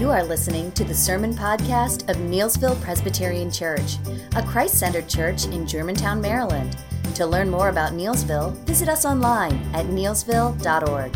You 0.00 0.10
are 0.10 0.24
listening 0.24 0.72
to 0.72 0.82
the 0.82 0.94
Sermon 0.94 1.34
Podcast 1.34 2.08
of 2.08 2.16
Neelsville 2.16 2.80
Presbyterian 2.80 3.50
Church, 3.50 3.96
a 4.34 4.42
Christ 4.42 4.78
centered 4.78 5.10
church 5.10 5.44
in 5.44 5.66
Germantown, 5.66 6.22
Maryland. 6.22 6.74
To 7.16 7.26
learn 7.26 7.50
more 7.50 7.68
about 7.68 7.92
Neelsville, 7.92 8.52
visit 8.64 8.88
us 8.88 9.04
online 9.04 9.52
at 9.74 9.84
neelsville.org. 9.84 11.14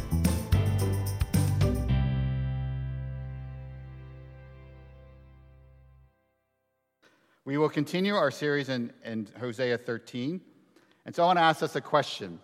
We 7.46 7.56
will 7.56 7.70
continue 7.70 8.14
our 8.14 8.30
series 8.30 8.68
in, 8.68 8.92
in 9.02 9.28
Hosea 9.40 9.78
13. 9.78 10.42
And 11.06 11.16
so 11.16 11.22
I 11.22 11.26
want 11.28 11.38
to 11.38 11.42
ask 11.42 11.62
us 11.62 11.74
a 11.74 11.80
question. 11.80 12.38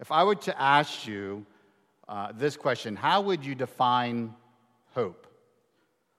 If 0.00 0.10
I 0.10 0.24
were 0.24 0.34
to 0.34 0.60
ask 0.60 1.06
you 1.06 1.46
uh, 2.08 2.32
this 2.34 2.56
question, 2.56 2.96
how 2.96 3.20
would 3.20 3.44
you 3.44 3.54
define 3.54 4.34
hope? 4.92 5.28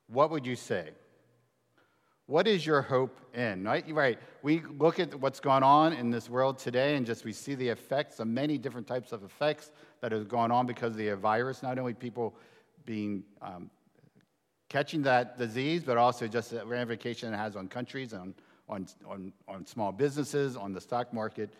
What 0.07 0.31
would 0.31 0.45
you 0.45 0.55
say? 0.55 0.89
What 2.27 2.47
is 2.47 2.65
your 2.65 2.81
hope 2.81 3.19
in? 3.35 3.63
Right? 3.63 3.85
Right. 3.91 4.19
We 4.41 4.61
look 4.79 4.99
at 4.99 5.13
what's 5.19 5.39
going 5.39 5.63
on 5.63 5.93
in 5.93 6.09
this 6.09 6.29
world 6.29 6.57
today 6.57 6.95
and 6.95 7.05
just 7.05 7.23
we 7.23 7.33
see 7.33 7.55
the 7.55 7.69
effects 7.69 8.19
of 8.19 8.27
many 8.27 8.57
different 8.57 8.87
types 8.87 9.11
of 9.11 9.23
effects 9.23 9.71
that 10.01 10.11
are 10.11 10.23
going 10.23 10.51
on 10.51 10.65
because 10.65 10.91
of 10.91 10.97
the 10.97 11.15
virus. 11.15 11.61
Not 11.61 11.77
only 11.77 11.93
people 11.93 12.35
being 12.85 13.23
um, 13.41 13.69
catching 14.69 15.03
that 15.03 15.37
disease, 15.37 15.83
but 15.83 15.97
also 15.97 16.27
just 16.27 16.51
the 16.51 16.65
ramification 16.65 17.33
it 17.33 17.37
has 17.37 17.55
on 17.55 17.67
countries 17.67 18.13
and 18.13 18.33
on, 18.67 18.87
on, 19.05 19.31
on 19.47 19.65
small 19.65 19.91
businesses, 19.91 20.55
on 20.55 20.73
the 20.73 20.81
stock 20.81 21.13
market. 21.13 21.53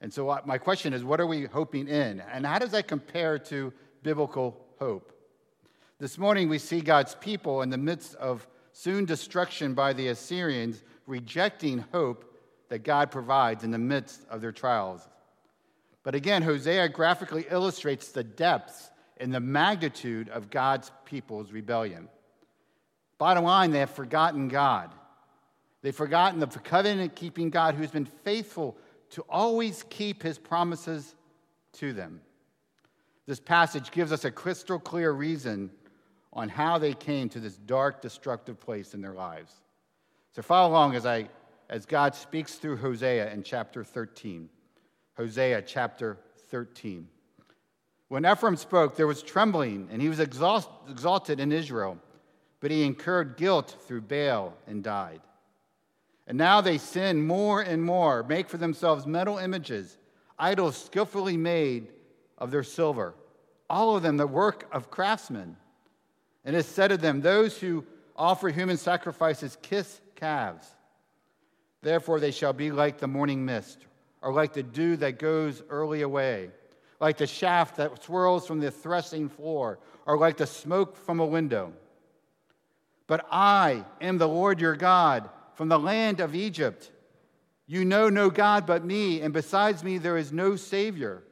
And 0.00 0.12
so, 0.12 0.38
my 0.44 0.58
question 0.58 0.92
is 0.92 1.02
what 1.02 1.20
are 1.20 1.26
we 1.26 1.46
hoping 1.46 1.88
in? 1.88 2.20
And 2.20 2.46
how 2.46 2.58
does 2.58 2.70
that 2.72 2.86
compare 2.86 3.38
to 3.40 3.72
biblical 4.02 4.64
hope? 4.78 5.12
This 6.04 6.18
morning, 6.18 6.50
we 6.50 6.58
see 6.58 6.82
God's 6.82 7.14
people 7.14 7.62
in 7.62 7.70
the 7.70 7.78
midst 7.78 8.14
of 8.16 8.46
soon 8.72 9.06
destruction 9.06 9.72
by 9.72 9.94
the 9.94 10.08
Assyrians, 10.08 10.82
rejecting 11.06 11.82
hope 11.92 12.30
that 12.68 12.84
God 12.84 13.10
provides 13.10 13.64
in 13.64 13.70
the 13.70 13.78
midst 13.78 14.20
of 14.28 14.42
their 14.42 14.52
trials. 14.52 15.08
But 16.02 16.14
again, 16.14 16.42
Hosea 16.42 16.90
graphically 16.90 17.46
illustrates 17.48 18.08
the 18.08 18.22
depths 18.22 18.90
and 19.16 19.32
the 19.32 19.40
magnitude 19.40 20.28
of 20.28 20.50
God's 20.50 20.92
people's 21.06 21.52
rebellion. 21.52 22.10
Bottom 23.16 23.44
line, 23.44 23.70
they 23.70 23.78
have 23.78 23.88
forgotten 23.88 24.48
God. 24.48 24.90
They've 25.80 25.96
forgotten 25.96 26.38
the 26.38 26.48
covenant 26.48 27.16
keeping 27.16 27.48
God 27.48 27.76
who's 27.76 27.90
been 27.90 28.04
faithful 28.04 28.76
to 29.12 29.22
always 29.22 29.86
keep 29.88 30.22
his 30.22 30.36
promises 30.36 31.14
to 31.78 31.94
them. 31.94 32.20
This 33.24 33.40
passage 33.40 33.90
gives 33.90 34.12
us 34.12 34.26
a 34.26 34.30
crystal 34.30 34.78
clear 34.78 35.10
reason 35.10 35.70
on 36.34 36.48
how 36.48 36.78
they 36.78 36.92
came 36.92 37.28
to 37.30 37.40
this 37.40 37.56
dark, 37.56 38.02
destructive 38.02 38.58
place 38.58 38.94
in 38.94 39.00
their 39.00 39.14
lives. 39.14 39.52
So 40.34 40.42
follow 40.42 40.70
along 40.70 40.96
as, 40.96 41.06
I, 41.06 41.28
as 41.70 41.86
God 41.86 42.14
speaks 42.14 42.56
through 42.56 42.78
Hosea 42.78 43.32
in 43.32 43.42
chapter 43.42 43.84
13. 43.84 44.48
Hosea 45.16 45.62
chapter 45.62 46.18
13. 46.48 47.06
When 48.08 48.26
Ephraim 48.26 48.56
spoke, 48.56 48.96
there 48.96 49.06
was 49.06 49.22
trembling, 49.22 49.88
and 49.90 50.02
he 50.02 50.08
was 50.08 50.20
exhaust, 50.20 50.68
exalted 50.88 51.40
in 51.40 51.52
Israel, 51.52 51.98
but 52.60 52.70
he 52.70 52.84
incurred 52.84 53.36
guilt 53.36 53.76
through 53.86 54.02
Baal 54.02 54.54
and 54.66 54.82
died. 54.82 55.20
And 56.26 56.38
now 56.38 56.60
they 56.60 56.78
sin 56.78 57.26
more 57.26 57.60
and 57.60 57.82
more, 57.82 58.22
make 58.22 58.48
for 58.48 58.56
themselves 58.56 59.06
metal 59.06 59.38
images, 59.38 59.98
idols 60.38 60.76
skillfully 60.76 61.36
made 61.36 61.88
of 62.38 62.50
their 62.50 62.62
silver, 62.62 63.14
all 63.68 63.96
of 63.96 64.02
them 64.02 64.16
the 64.16 64.26
work 64.26 64.66
of 64.72 64.90
craftsmen. 64.90 65.56
And 66.44 66.54
it 66.54 66.64
said 66.64 66.92
of 66.92 67.00
them, 67.00 67.20
Those 67.20 67.58
who 67.58 67.84
offer 68.16 68.48
human 68.48 68.76
sacrifices 68.76 69.56
kiss 69.62 70.00
calves. 70.14 70.66
Therefore 71.82 72.20
they 72.20 72.30
shall 72.30 72.52
be 72.52 72.70
like 72.70 72.98
the 72.98 73.06
morning 73.06 73.44
mist, 73.44 73.86
or 74.22 74.32
like 74.32 74.52
the 74.52 74.62
dew 74.62 74.96
that 74.96 75.18
goes 75.18 75.62
early 75.68 76.02
away, 76.02 76.50
like 77.00 77.18
the 77.18 77.26
shaft 77.26 77.76
that 77.76 78.02
swirls 78.02 78.46
from 78.46 78.60
the 78.60 78.70
threshing 78.70 79.28
floor, 79.28 79.78
or 80.06 80.16
like 80.16 80.36
the 80.36 80.46
smoke 80.46 80.96
from 80.96 81.20
a 81.20 81.26
window. 81.26 81.72
But 83.06 83.26
I 83.30 83.84
am 84.00 84.18
the 84.18 84.28
Lord 84.28 84.60
your 84.60 84.76
God 84.76 85.28
from 85.54 85.68
the 85.68 85.78
land 85.78 86.20
of 86.20 86.34
Egypt. 86.34 86.90
You 87.66 87.84
know 87.84 88.08
no 88.08 88.30
God 88.30 88.66
but 88.66 88.84
me, 88.84 89.20
and 89.20 89.32
besides 89.32 89.84
me 89.84 89.98
there 89.98 90.16
is 90.16 90.32
no 90.32 90.56
Savior. 90.56 91.22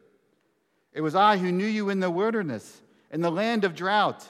It 0.93 1.01
was 1.01 1.15
I 1.15 1.39
who 1.39 1.51
knew 1.51 1.67
you 1.67 1.89
in 1.89 2.01
the 2.01 2.11
wilderness, 2.11 2.83
in 3.11 3.23
the 3.23 3.31
land 3.31 3.65
of 3.65 3.75
drought. 3.75 4.27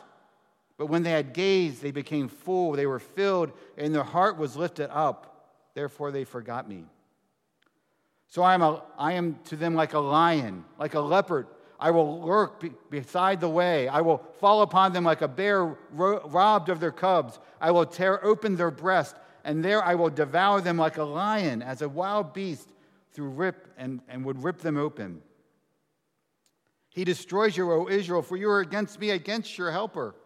But 0.82 0.88
when 0.88 1.04
they 1.04 1.12
had 1.12 1.32
gazed, 1.32 1.80
they 1.80 1.92
became 1.92 2.26
full, 2.26 2.72
they 2.72 2.86
were 2.86 2.98
filled, 2.98 3.52
and 3.78 3.94
their 3.94 4.02
heart 4.02 4.36
was 4.36 4.56
lifted 4.56 4.90
up. 4.92 5.54
Therefore 5.74 6.10
they 6.10 6.24
forgot 6.24 6.68
me. 6.68 6.86
So 8.26 8.42
I 8.42 8.54
am, 8.54 8.62
a, 8.62 8.82
I 8.98 9.12
am 9.12 9.38
to 9.44 9.54
them 9.54 9.76
like 9.76 9.92
a 9.92 10.00
lion, 10.00 10.64
like 10.80 10.94
a 10.94 11.00
leopard. 11.00 11.46
I 11.78 11.92
will 11.92 12.20
lurk 12.22 12.58
be, 12.58 12.72
beside 12.90 13.40
the 13.40 13.48
way. 13.48 13.86
I 13.86 14.00
will 14.00 14.26
fall 14.40 14.62
upon 14.62 14.92
them 14.92 15.04
like 15.04 15.22
a 15.22 15.28
bear 15.28 15.66
ro- 15.92 16.28
robbed 16.28 16.68
of 16.68 16.80
their 16.80 16.90
cubs. 16.90 17.38
I 17.60 17.70
will 17.70 17.86
tear 17.86 18.24
open 18.24 18.56
their 18.56 18.72
breast 18.72 19.14
and 19.44 19.64
there 19.64 19.84
I 19.84 19.94
will 19.94 20.10
devour 20.10 20.60
them 20.60 20.78
like 20.78 20.96
a 20.96 21.04
lion, 21.04 21.62
as 21.62 21.82
a 21.82 21.88
wild 21.88 22.34
beast 22.34 22.68
through 23.12 23.28
rip 23.28 23.68
and, 23.78 24.00
and 24.08 24.24
would 24.24 24.42
rip 24.42 24.58
them 24.58 24.76
open. 24.76 25.22
He 26.90 27.04
destroys 27.04 27.56
you, 27.56 27.70
O 27.70 27.88
Israel, 27.88 28.22
for 28.22 28.36
you 28.36 28.50
are 28.50 28.58
against 28.58 28.98
me, 28.98 29.10
against 29.10 29.56
your 29.56 29.70
helper. 29.70 30.16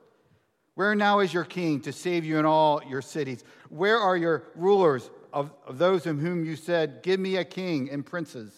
Where 0.76 0.94
now 0.94 1.20
is 1.20 1.32
your 1.32 1.44
king 1.44 1.80
to 1.80 1.92
save 1.92 2.26
you 2.26 2.38
in 2.38 2.44
all 2.44 2.82
your 2.86 3.00
cities? 3.00 3.42
Where 3.70 3.98
are 3.98 4.16
your 4.16 4.44
rulers 4.54 5.10
of, 5.32 5.50
of 5.66 5.78
those 5.78 6.06
of 6.06 6.18
whom 6.18 6.44
you 6.44 6.54
said, 6.54 7.02
Give 7.02 7.18
me 7.18 7.36
a 7.36 7.44
king 7.46 7.88
and 7.90 8.04
princes? 8.04 8.52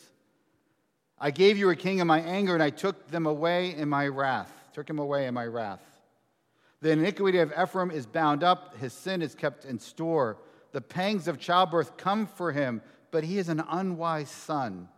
I 1.21 1.31
gave 1.31 1.57
you 1.57 1.71
a 1.71 1.77
king 1.77 2.01
in 2.01 2.09
my 2.09 2.21
anger, 2.21 2.55
and 2.55 2.63
I 2.63 2.71
took 2.71 3.09
them 3.09 3.27
away 3.27 3.73
in 3.77 3.89
my 3.89 4.09
wrath. 4.09 4.53
Took 4.73 4.91
him 4.91 4.99
away 4.99 5.27
in 5.27 5.35
my 5.35 5.47
wrath. 5.47 5.81
The 6.81 6.91
iniquity 6.91 7.39
of 7.39 7.53
Ephraim 7.53 7.93
is 7.93 8.05
bound 8.05 8.43
up, 8.43 8.77
his 8.79 8.93
sin 8.93 9.23
is 9.23 9.37
kept 9.37 9.65
in 9.65 9.79
store. 9.79 10.39
The 10.73 10.81
pangs 10.81 11.29
of 11.29 11.39
childbirth 11.39 11.97
come 11.97 12.27
for 12.27 12.51
him, 12.51 12.83
but 13.13 13.23
he 13.23 13.39
is 13.39 13.49
an 13.49 13.63
unwise 13.71 14.31
son. 14.31 14.89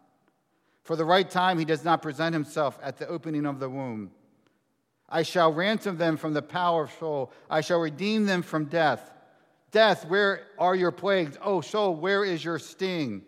For 0.84 0.96
the 0.96 1.04
right 1.04 1.30
time, 1.30 1.58
he 1.58 1.66
does 1.66 1.84
not 1.84 2.00
present 2.00 2.32
himself 2.32 2.78
at 2.82 2.96
the 2.96 3.08
opening 3.08 3.44
of 3.44 3.60
the 3.60 3.68
womb. 3.68 4.10
I 5.10 5.22
shall 5.22 5.52
ransom 5.52 5.96
them 5.96 6.16
from 6.16 6.34
the 6.34 6.42
power 6.42 6.84
of 6.84 6.92
Sheol. 6.98 7.32
I 7.48 7.60
shall 7.60 7.80
redeem 7.80 8.26
them 8.26 8.42
from 8.42 8.66
death. 8.66 9.10
Death, 9.70 10.06
where 10.06 10.42
are 10.58 10.74
your 10.74 10.92
plagues? 10.92 11.36
Oh, 11.42 11.60
Sheol, 11.60 11.94
where 11.94 12.24
is 12.24 12.44
your 12.44 12.58
sting? 12.58 13.22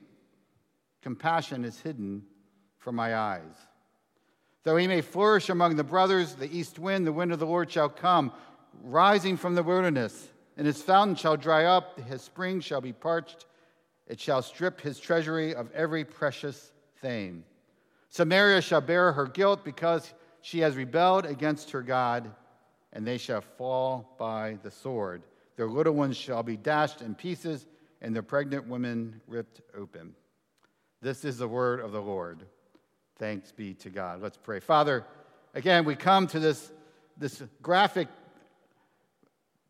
Compassion 1.03 1.65
is 1.65 1.81
hidden 1.81 2.23
from 2.79 2.95
my 2.95 3.17
eyes. 3.17 3.55
Though 4.65 4.77
he 4.77 4.87
may 4.87 5.01
flourish 5.01 5.49
among 5.49 5.77
the 5.77 5.85
brothers, 5.85 6.35
the 6.35 6.57
east 6.57 6.79
wind, 6.79 7.07
the 7.07 7.13
wind 7.13 7.33
of 7.33 7.41
the 7.41 7.47
Lord 7.47 7.71
shall 7.71 7.89
come, 7.89 8.33
rising 8.83 9.37
from 9.37 9.55
the 9.55 9.63
wilderness 9.63 10.29
and 10.57 10.67
his 10.67 10.83
fountain 10.83 11.17
shall 11.17 11.37
dry 11.37 11.65
up, 11.65 11.99
his 12.01 12.23
spring 12.23 12.61
shall 12.61 12.81
be 12.81 12.93
parched, 12.93 13.47
it 14.07 14.21
shall 14.21 14.43
strip 14.43 14.81
his 14.81 14.99
treasury 14.99 15.55
of 15.55 15.71
every 15.73 16.05
precious 16.05 16.73
thing. 17.01 17.45
Samaria 18.09 18.61
shall 18.61 18.81
bear 18.81 19.13
her 19.13 19.27
guilt 19.27 19.65
because 19.65 20.13
she 20.43 20.59
has 20.61 20.77
rebelled 20.77 21.25
against 21.25 21.71
her 21.71 21.83
God, 21.83 22.31
and 22.93 23.07
they 23.07 23.17
shall 23.17 23.41
fall 23.41 24.15
by 24.19 24.59
the 24.63 24.71
sword. 24.71 25.23
Their 25.57 25.69
little 25.69 25.95
ones 25.95 26.17
shall 26.17 26.43
be 26.43 26.57
dashed 26.57 27.01
in 27.01 27.15
pieces, 27.15 27.67
and 28.01 28.15
their 28.15 28.23
pregnant 28.23 28.67
women 28.67 29.21
ripped 29.27 29.61
open. 29.77 30.15
This 31.01 31.25
is 31.25 31.39
the 31.39 31.49
word 31.49 31.81
of 31.81 31.93
the 31.93 32.03
Lord. 32.03 32.45
Thanks 33.19 33.53
be 33.53 33.75
to 33.75 33.91
God. 33.91 34.21
Let's 34.21 34.37
pray. 34.37 34.59
Father, 34.59 35.05
again, 35.55 35.85
we 35.85 35.95
come 35.95 36.27
to 36.29 36.41
this, 36.41 36.73
this 37.17 37.43
graphic 37.63 38.09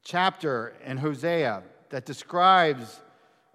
chapter 0.04 0.74
in 0.84 0.96
Hosea 0.96 1.62
that 1.90 2.06
describes 2.06 3.00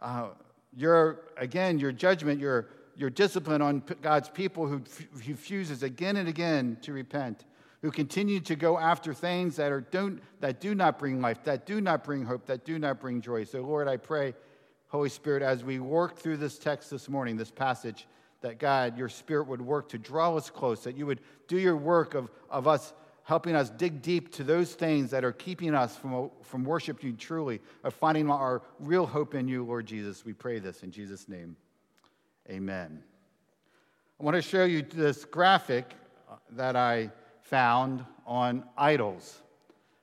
uh, 0.01 0.29
your, 0.75 1.21
again, 1.35 1.79
your 1.79 1.91
judgment, 1.91 2.39
your, 2.39 2.67
your 2.97 3.09
discipline 3.11 3.61
on 3.61 3.83
God's 4.01 4.27
people 4.27 4.67
who 4.67 4.81
refuses 5.13 5.83
again 5.83 6.17
and 6.17 6.27
again 6.27 6.77
to 6.81 6.91
repent, 6.91 7.45
who 7.81 7.91
continue 7.91 8.39
to 8.41 8.55
go 8.55 8.77
after 8.77 9.13
things 9.13 9.55
that, 9.57 9.71
are, 9.71 9.81
don't, 9.81 10.19
that 10.41 10.59
do 10.59 10.73
not 10.73 10.97
bring 10.97 11.21
life, 11.21 11.43
that 11.43 11.67
do 11.67 11.79
not 11.79 12.03
bring 12.03 12.25
hope, 12.25 12.47
that 12.47 12.65
do 12.65 12.79
not 12.79 12.99
bring 12.99 13.21
joy. 13.21 13.43
So, 13.43 13.61
Lord, 13.61 13.87
I 13.87 13.97
pray, 13.97 14.33
Holy 14.87 15.09
Spirit, 15.09 15.43
as 15.43 15.63
we 15.63 15.79
work 15.79 16.17
through 16.17 16.37
this 16.37 16.57
text 16.57 16.89
this 16.89 17.07
morning, 17.07 17.37
this 17.37 17.51
passage, 17.51 18.07
that 18.41 18.57
God, 18.57 18.97
your 18.97 19.09
Spirit 19.09 19.47
would 19.47 19.61
work 19.61 19.89
to 19.89 19.99
draw 19.99 20.35
us 20.35 20.49
close, 20.49 20.83
that 20.83 20.97
you 20.97 21.05
would 21.05 21.21
do 21.47 21.57
your 21.57 21.77
work 21.77 22.15
of, 22.15 22.31
of 22.49 22.67
us 22.67 22.93
helping 23.23 23.55
us 23.55 23.69
dig 23.69 24.01
deep 24.01 24.31
to 24.31 24.43
those 24.43 24.73
things 24.73 25.11
that 25.11 25.23
are 25.23 25.33
keeping 25.33 25.75
us 25.75 25.95
from, 25.95 26.31
from 26.41 26.63
worshiping 26.63 27.11
you 27.11 27.15
truly, 27.15 27.61
of 27.83 27.93
finding 27.93 28.29
our 28.31 28.63
real 28.79 29.05
hope 29.05 29.35
in 29.35 29.47
you, 29.47 29.63
Lord 29.63 29.85
Jesus. 29.85 30.25
We 30.25 30.33
pray 30.33 30.59
this 30.59 30.81
in 30.81 30.91
Jesus' 30.91 31.27
name. 31.27 31.57
Amen. 32.49 33.03
I 34.17 34.23
want 34.23 34.35
to 34.35 34.41
show 34.41 34.63
you 34.63 34.81
this 34.81 35.25
graphic 35.25 35.93
that 36.51 36.77
I 36.77 37.11
found 37.41 38.05
on 38.25 38.63
idols. 38.77 39.41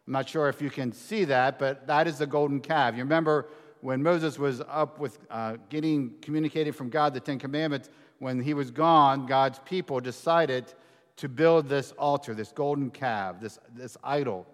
I'm 0.07 0.13
not 0.13 0.29
sure 0.29 0.51
if 0.51 0.61
you 0.61 0.69
can 0.69 0.93
see 0.93 1.25
that, 1.25 1.59
but 1.59 1.87
that 1.87 2.07
is 2.07 2.19
the 2.19 2.27
golden 2.27 2.61
calf. 2.61 2.95
You 2.95 3.03
remember 3.03 3.49
when 3.81 4.03
Moses 4.03 4.39
was 4.39 4.61
up 4.69 4.99
with 4.99 5.19
uh, 5.31 5.57
getting 5.71 6.13
communicated 6.21 6.77
from 6.77 6.91
God 6.91 7.15
the 7.15 7.21
Ten 7.21 7.39
Commandments, 7.39 7.89
when 8.19 8.43
he 8.43 8.53
was 8.53 8.71
gone, 8.71 9.25
God's 9.25 9.59
people 9.61 9.99
decided 10.01 10.73
to 11.17 11.31
build 11.31 11.67
this 11.67 11.93
altar, 11.93 12.35
this 12.35 12.53
golden 12.53 12.91
calf, 12.91 13.41
this, 13.41 13.59
this 13.75 13.97
idol. 14.05 14.47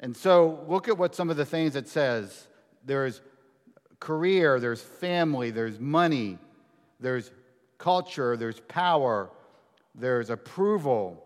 And 0.00 0.14
so 0.14 0.62
look 0.68 0.88
at 0.88 0.98
what 0.98 1.14
some 1.14 1.30
of 1.30 1.38
the 1.38 1.46
things 1.46 1.74
it 1.74 1.88
says. 1.88 2.48
There's 2.84 3.22
career, 3.98 4.60
there's 4.60 4.82
family, 4.82 5.50
there's 5.50 5.80
money, 5.80 6.38
there's 7.00 7.30
culture, 7.78 8.36
there's 8.36 8.60
power, 8.60 9.30
there's 9.94 10.30
approval, 10.30 11.24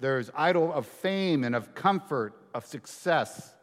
there's 0.00 0.30
idol 0.34 0.72
of 0.72 0.86
fame 0.86 1.44
and 1.44 1.54
of 1.54 1.74
comfort, 1.74 2.34
of 2.54 2.64
success. 2.66 3.54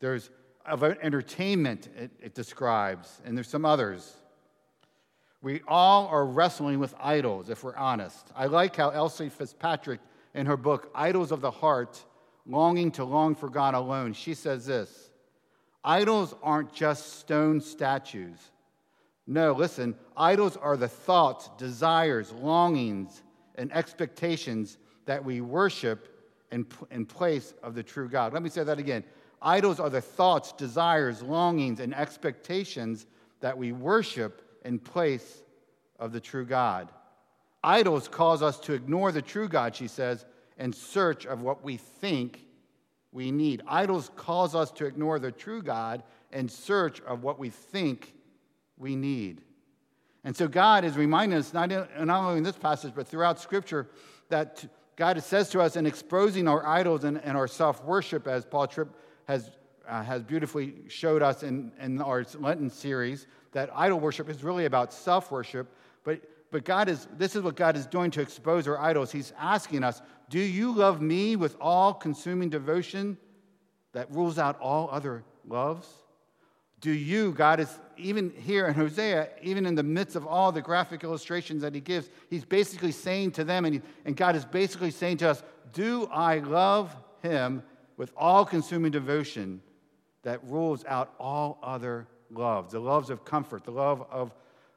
There's 0.00 0.30
of 0.64 0.84
entertainment, 0.84 1.88
it, 1.96 2.10
it 2.20 2.34
describes, 2.34 3.20
and 3.24 3.36
there's 3.36 3.48
some 3.48 3.64
others. 3.64 4.14
We 5.40 5.62
all 5.66 6.08
are 6.08 6.26
wrestling 6.26 6.78
with 6.78 6.94
idols, 7.00 7.48
if 7.48 7.64
we're 7.64 7.76
honest. 7.76 8.28
I 8.36 8.46
like 8.46 8.76
how 8.76 8.90
Elyse 8.90 9.30
Fitzpatrick, 9.30 10.00
in 10.34 10.46
her 10.46 10.56
book, 10.56 10.90
Idols 10.94 11.32
of 11.32 11.40
the 11.40 11.50
Heart, 11.50 12.04
Longing 12.46 12.90
to 12.92 13.04
Long 13.04 13.34
for 13.34 13.48
God 13.48 13.74
Alone, 13.74 14.12
she 14.12 14.34
says 14.34 14.66
this 14.66 15.10
Idols 15.84 16.34
aren't 16.42 16.72
just 16.72 17.18
stone 17.18 17.60
statues. 17.60 18.38
No, 19.30 19.52
listen, 19.52 19.94
idols 20.16 20.56
are 20.56 20.78
the 20.78 20.88
thoughts, 20.88 21.50
desires, 21.58 22.32
longings, 22.32 23.22
and 23.56 23.70
expectations 23.74 24.78
that 25.04 25.22
we 25.22 25.42
worship 25.42 26.08
in, 26.50 26.66
in 26.90 27.04
place 27.04 27.52
of 27.62 27.74
the 27.74 27.82
true 27.82 28.08
God. 28.08 28.32
Let 28.32 28.42
me 28.42 28.48
say 28.48 28.64
that 28.64 28.78
again. 28.78 29.04
Idols 29.42 29.80
are 29.80 29.90
the 29.90 30.00
thoughts, 30.00 30.52
desires, 30.52 31.22
longings, 31.22 31.78
and 31.78 31.94
expectations 31.94 33.04
that 33.40 33.56
we 33.56 33.70
worship 33.70 34.60
in 34.64 34.78
place 34.78 35.42
of 35.98 36.12
the 36.12 36.20
true 36.20 36.46
God. 36.46 36.90
Idols 37.62 38.08
cause 38.08 38.42
us 38.42 38.58
to 38.60 38.72
ignore 38.72 39.12
the 39.12 39.20
true 39.20 39.46
God, 39.46 39.76
she 39.76 39.88
says, 39.88 40.24
in 40.56 40.72
search 40.72 41.26
of 41.26 41.42
what 41.42 41.62
we 41.62 41.76
think 41.76 42.46
we 43.12 43.30
need. 43.30 43.60
Idols 43.68 44.10
cause 44.16 44.54
us 44.54 44.70
to 44.72 44.86
ignore 44.86 45.18
the 45.18 45.32
true 45.32 45.62
God 45.62 46.02
in 46.32 46.48
search 46.48 47.02
of 47.02 47.22
what 47.22 47.38
we 47.38 47.50
think 47.50 48.14
we 48.78 48.96
need. 48.96 49.42
And 50.24 50.36
so 50.36 50.48
God 50.48 50.84
is 50.84 50.96
reminding 50.96 51.38
us, 51.38 51.54
not, 51.54 51.70
not 51.70 52.22
only 52.22 52.38
in 52.38 52.44
this 52.44 52.56
passage, 52.56 52.92
but 52.94 53.06
throughout 53.06 53.40
Scripture, 53.40 53.88
that 54.28 54.64
God 54.96 55.22
says 55.22 55.48
to 55.50 55.60
us 55.60 55.76
in 55.76 55.86
exposing 55.86 56.48
our 56.48 56.66
idols 56.66 57.04
and, 57.04 57.20
and 57.22 57.36
our 57.36 57.46
self 57.46 57.84
worship, 57.84 58.26
as 58.26 58.44
Paul 58.44 58.66
Tripp 58.66 58.88
has, 59.26 59.50
uh, 59.88 60.02
has 60.02 60.22
beautifully 60.22 60.74
showed 60.88 61.22
us 61.22 61.42
in, 61.42 61.72
in 61.80 62.02
our 62.02 62.24
Lenten 62.38 62.68
series, 62.68 63.26
that 63.52 63.70
idol 63.74 64.00
worship 64.00 64.28
is 64.28 64.42
really 64.42 64.64
about 64.64 64.92
self 64.92 65.30
worship. 65.30 65.72
But, 66.04 66.22
but 66.50 66.64
God 66.64 66.88
is, 66.88 67.06
this 67.16 67.36
is 67.36 67.42
what 67.42 67.54
God 67.54 67.76
is 67.76 67.86
doing 67.86 68.10
to 68.12 68.20
expose 68.20 68.66
our 68.66 68.78
idols. 68.78 69.12
He's 69.12 69.32
asking 69.38 69.84
us, 69.84 70.02
Do 70.28 70.40
you 70.40 70.72
love 70.72 71.00
me 71.00 71.36
with 71.36 71.56
all 71.60 71.94
consuming 71.94 72.50
devotion 72.50 73.18
that 73.92 74.10
rules 74.10 74.38
out 74.38 74.58
all 74.60 74.88
other 74.90 75.24
loves? 75.46 75.88
Do 76.80 76.92
you, 76.92 77.32
God 77.32 77.60
is, 77.60 77.78
even 77.96 78.30
here 78.30 78.66
in 78.66 78.74
Hosea, 78.74 79.30
even 79.42 79.66
in 79.66 79.74
the 79.74 79.82
midst 79.82 80.14
of 80.14 80.26
all 80.26 80.52
the 80.52 80.62
graphic 80.62 81.02
illustrations 81.02 81.62
that 81.62 81.74
he 81.74 81.80
gives, 81.80 82.08
he's 82.30 82.44
basically 82.44 82.92
saying 82.92 83.32
to 83.32 83.44
them, 83.44 83.64
and, 83.64 83.74
he, 83.76 83.82
and 84.04 84.16
God 84.16 84.36
is 84.36 84.44
basically 84.44 84.92
saying 84.92 85.16
to 85.18 85.28
us, 85.28 85.42
Do 85.72 86.08
I 86.12 86.38
love 86.38 86.94
him 87.22 87.62
with 87.96 88.12
all 88.16 88.44
consuming 88.44 88.92
devotion 88.92 89.60
that 90.22 90.44
rules 90.44 90.84
out 90.84 91.14
all 91.18 91.58
other 91.62 92.06
loves 92.30 92.72
the 92.72 92.80
loves 92.80 93.10
of 93.10 93.24
comfort, 93.24 93.64
the 93.64 93.70
love 93.70 94.06
of, 94.10 94.34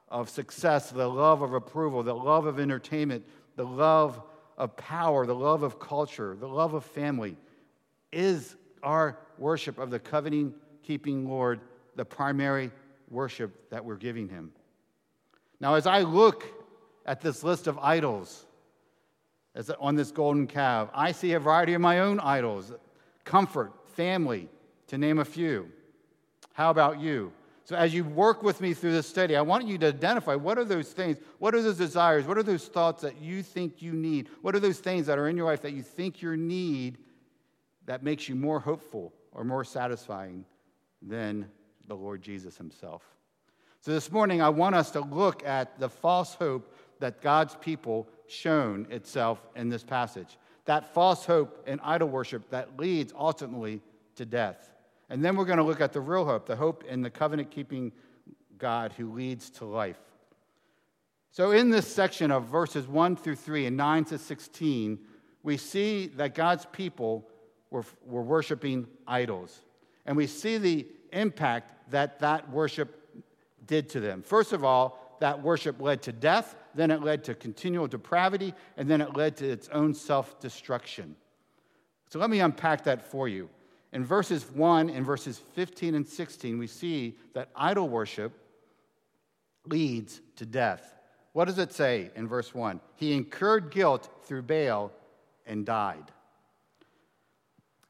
of 0.09 0.30
success, 0.30 0.89
the 0.89 1.07
love 1.07 1.42
of 1.42 1.53
approval, 1.53 2.01
the 2.01 2.15
love 2.15 2.45
of 2.45 2.59
entertainment, 2.59 3.25
the 3.56 3.65
love 3.65 4.21
of 4.57 4.75
power, 4.77 5.25
the 5.25 5.36
love 5.36 5.63
of 5.63 5.80
culture, 5.80 6.36
the 6.39 6.48
love 6.48 6.74
of 6.74 6.86
family. 6.86 7.38
Is 8.12 8.56
our 8.83 9.18
worship 9.38 9.77
of 9.77 9.89
the 9.89 10.00
covenant 10.00 10.56
keeping 10.83 11.30
Lord 11.30 11.62
the 12.01 12.06
primary 12.06 12.71
worship 13.12 13.69
that 13.69 13.86
we're 13.86 13.95
giving 13.95 14.27
him. 14.27 14.51
Now, 15.59 15.75
as 15.75 15.86
I 15.86 16.01
look 16.01 16.44
at 17.06 17.21
this 17.21 17.44
list 17.44 17.68
of 17.68 17.77
idols 17.77 18.48
on 19.80 19.94
this 19.94 20.09
golden 20.09 20.48
calf, 20.48 20.89
I 20.95 21.12
see 21.12 21.33
a 21.33 21.39
variety 21.39 21.75
of 21.75 21.81
my 21.81 22.00
own 22.00 22.19
idols 22.19 22.74
comfort, 23.24 23.71
family, 23.89 24.50
to 24.88 24.98
name 24.98 25.19
a 25.19 25.25
few. 25.25 25.69
How 26.53 26.71
about 26.71 27.00
you? 27.00 27.33
So, 27.65 27.75
as 27.75 27.94
you 27.94 28.03
work 28.03 28.42
with 28.42 28.62
me 28.62 28.74
through 28.74 28.94
this 28.94 29.06
study, 29.06 29.36
I 29.36 29.44
want 29.44 29.68
you 29.68 29.77
to 29.77 29.89
identify 29.89 30.33
what 30.33 30.57
are 30.57 30.65
those 30.65 30.92
things, 30.94 31.18
what 31.38 31.53
are 31.53 31.62
those 31.62 31.77
desires, 31.77 32.25
what 32.25 32.39
are 32.39 32.44
those 32.44 32.65
thoughts 32.68 33.03
that 33.03 33.21
you 33.21 33.44
think 33.44 33.80
you 33.80 33.94
need, 33.94 34.27
what 34.42 34.56
are 34.56 34.59
those 34.59 34.80
things 34.80 35.06
that 35.06 35.19
are 35.19 35.27
in 35.27 35.38
your 35.38 35.45
life 35.45 35.62
that 35.62 35.74
you 35.74 35.83
think 35.83 36.24
you 36.24 36.36
need 36.36 36.98
that 37.86 38.01
makes 38.01 38.27
you 38.27 38.33
more 38.33 38.59
hopeful 38.59 39.13
or 39.33 39.44
more 39.44 39.63
satisfying 39.63 40.45
than 41.03 41.48
the 41.87 41.95
Lord 41.95 42.21
Jesus 42.21 42.57
himself. 42.57 43.03
So 43.81 43.91
this 43.91 44.11
morning, 44.11 44.41
I 44.41 44.49
want 44.49 44.75
us 44.75 44.91
to 44.91 45.01
look 45.01 45.45
at 45.45 45.79
the 45.79 45.89
false 45.89 46.35
hope 46.35 46.75
that 46.99 47.21
God's 47.21 47.55
people 47.55 48.07
shown 48.27 48.85
itself 48.89 49.41
in 49.55 49.69
this 49.69 49.83
passage. 49.83 50.37
That 50.65 50.93
false 50.93 51.25
hope 51.25 51.67
in 51.67 51.79
idol 51.79 52.09
worship 52.09 52.49
that 52.51 52.79
leads 52.79 53.11
ultimately 53.17 53.81
to 54.15 54.25
death. 54.25 54.71
And 55.09 55.25
then 55.25 55.35
we're 55.35 55.45
going 55.45 55.57
to 55.57 55.63
look 55.63 55.81
at 55.81 55.93
the 55.93 55.99
real 55.99 56.25
hope, 56.25 56.45
the 56.45 56.55
hope 56.55 56.83
in 56.83 57.01
the 57.01 57.09
covenant 57.09 57.51
keeping 57.51 57.91
God 58.57 58.93
who 58.93 59.11
leads 59.11 59.49
to 59.51 59.65
life. 59.65 59.99
So, 61.31 61.51
in 61.51 61.69
this 61.69 61.87
section 61.87 62.29
of 62.29 62.45
verses 62.45 62.87
1 62.87 63.15
through 63.15 63.37
3 63.37 63.65
and 63.65 63.77
9 63.77 64.05
to 64.05 64.17
16, 64.17 64.99
we 65.43 65.57
see 65.57 66.07
that 66.15 66.35
God's 66.35 66.65
people 66.67 67.27
were, 67.71 67.85
were 68.05 68.21
worshiping 68.21 68.85
idols. 69.07 69.61
And 70.05 70.15
we 70.15 70.27
see 70.27 70.57
the 70.57 70.87
impact 71.11 71.91
that 71.91 72.19
that 72.19 72.49
worship 72.49 72.97
did 73.65 73.89
to 73.89 73.99
them. 73.99 74.21
First 74.21 74.53
of 74.53 74.63
all, 74.63 75.17
that 75.19 75.41
worship 75.41 75.79
led 75.79 76.01
to 76.03 76.11
death, 76.11 76.55
then 76.73 76.89
it 76.89 77.03
led 77.03 77.23
to 77.25 77.35
continual 77.35 77.87
depravity, 77.87 78.53
and 78.75 78.89
then 78.89 79.01
it 79.01 79.15
led 79.15 79.37
to 79.37 79.49
its 79.49 79.69
own 79.69 79.93
self 79.93 80.39
destruction. 80.39 81.15
So 82.09 82.19
let 82.19 82.29
me 82.29 82.39
unpack 82.39 82.83
that 82.85 83.03
for 83.03 83.27
you. 83.27 83.50
In 83.93 84.03
verses 84.03 84.50
1 84.51 84.89
and 84.89 85.05
verses 85.05 85.38
15 85.53 85.95
and 85.95 86.07
16, 86.07 86.57
we 86.57 86.67
see 86.67 87.17
that 87.33 87.50
idol 87.55 87.88
worship 87.88 88.33
leads 89.65 90.21
to 90.38 90.45
death. 90.45 90.95
What 91.33 91.45
does 91.45 91.59
it 91.59 91.71
say 91.71 92.09
in 92.15 92.27
verse 92.27 92.53
1? 92.53 92.81
He 92.95 93.13
incurred 93.13 93.71
guilt 93.71 94.09
through 94.24 94.43
Baal 94.43 94.91
and 95.45 95.65
died. 95.65 96.12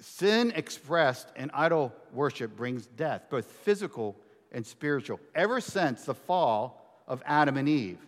Sin 0.01 0.51
expressed 0.55 1.27
in 1.35 1.51
idol 1.53 1.93
worship 2.11 2.57
brings 2.57 2.87
death, 2.87 3.27
both 3.29 3.45
physical 3.45 4.17
and 4.51 4.65
spiritual. 4.65 5.19
Ever 5.35 5.61
since 5.61 6.05
the 6.05 6.15
fall 6.15 7.03
of 7.07 7.21
Adam 7.25 7.55
and 7.55 7.69
Eve, 7.69 7.99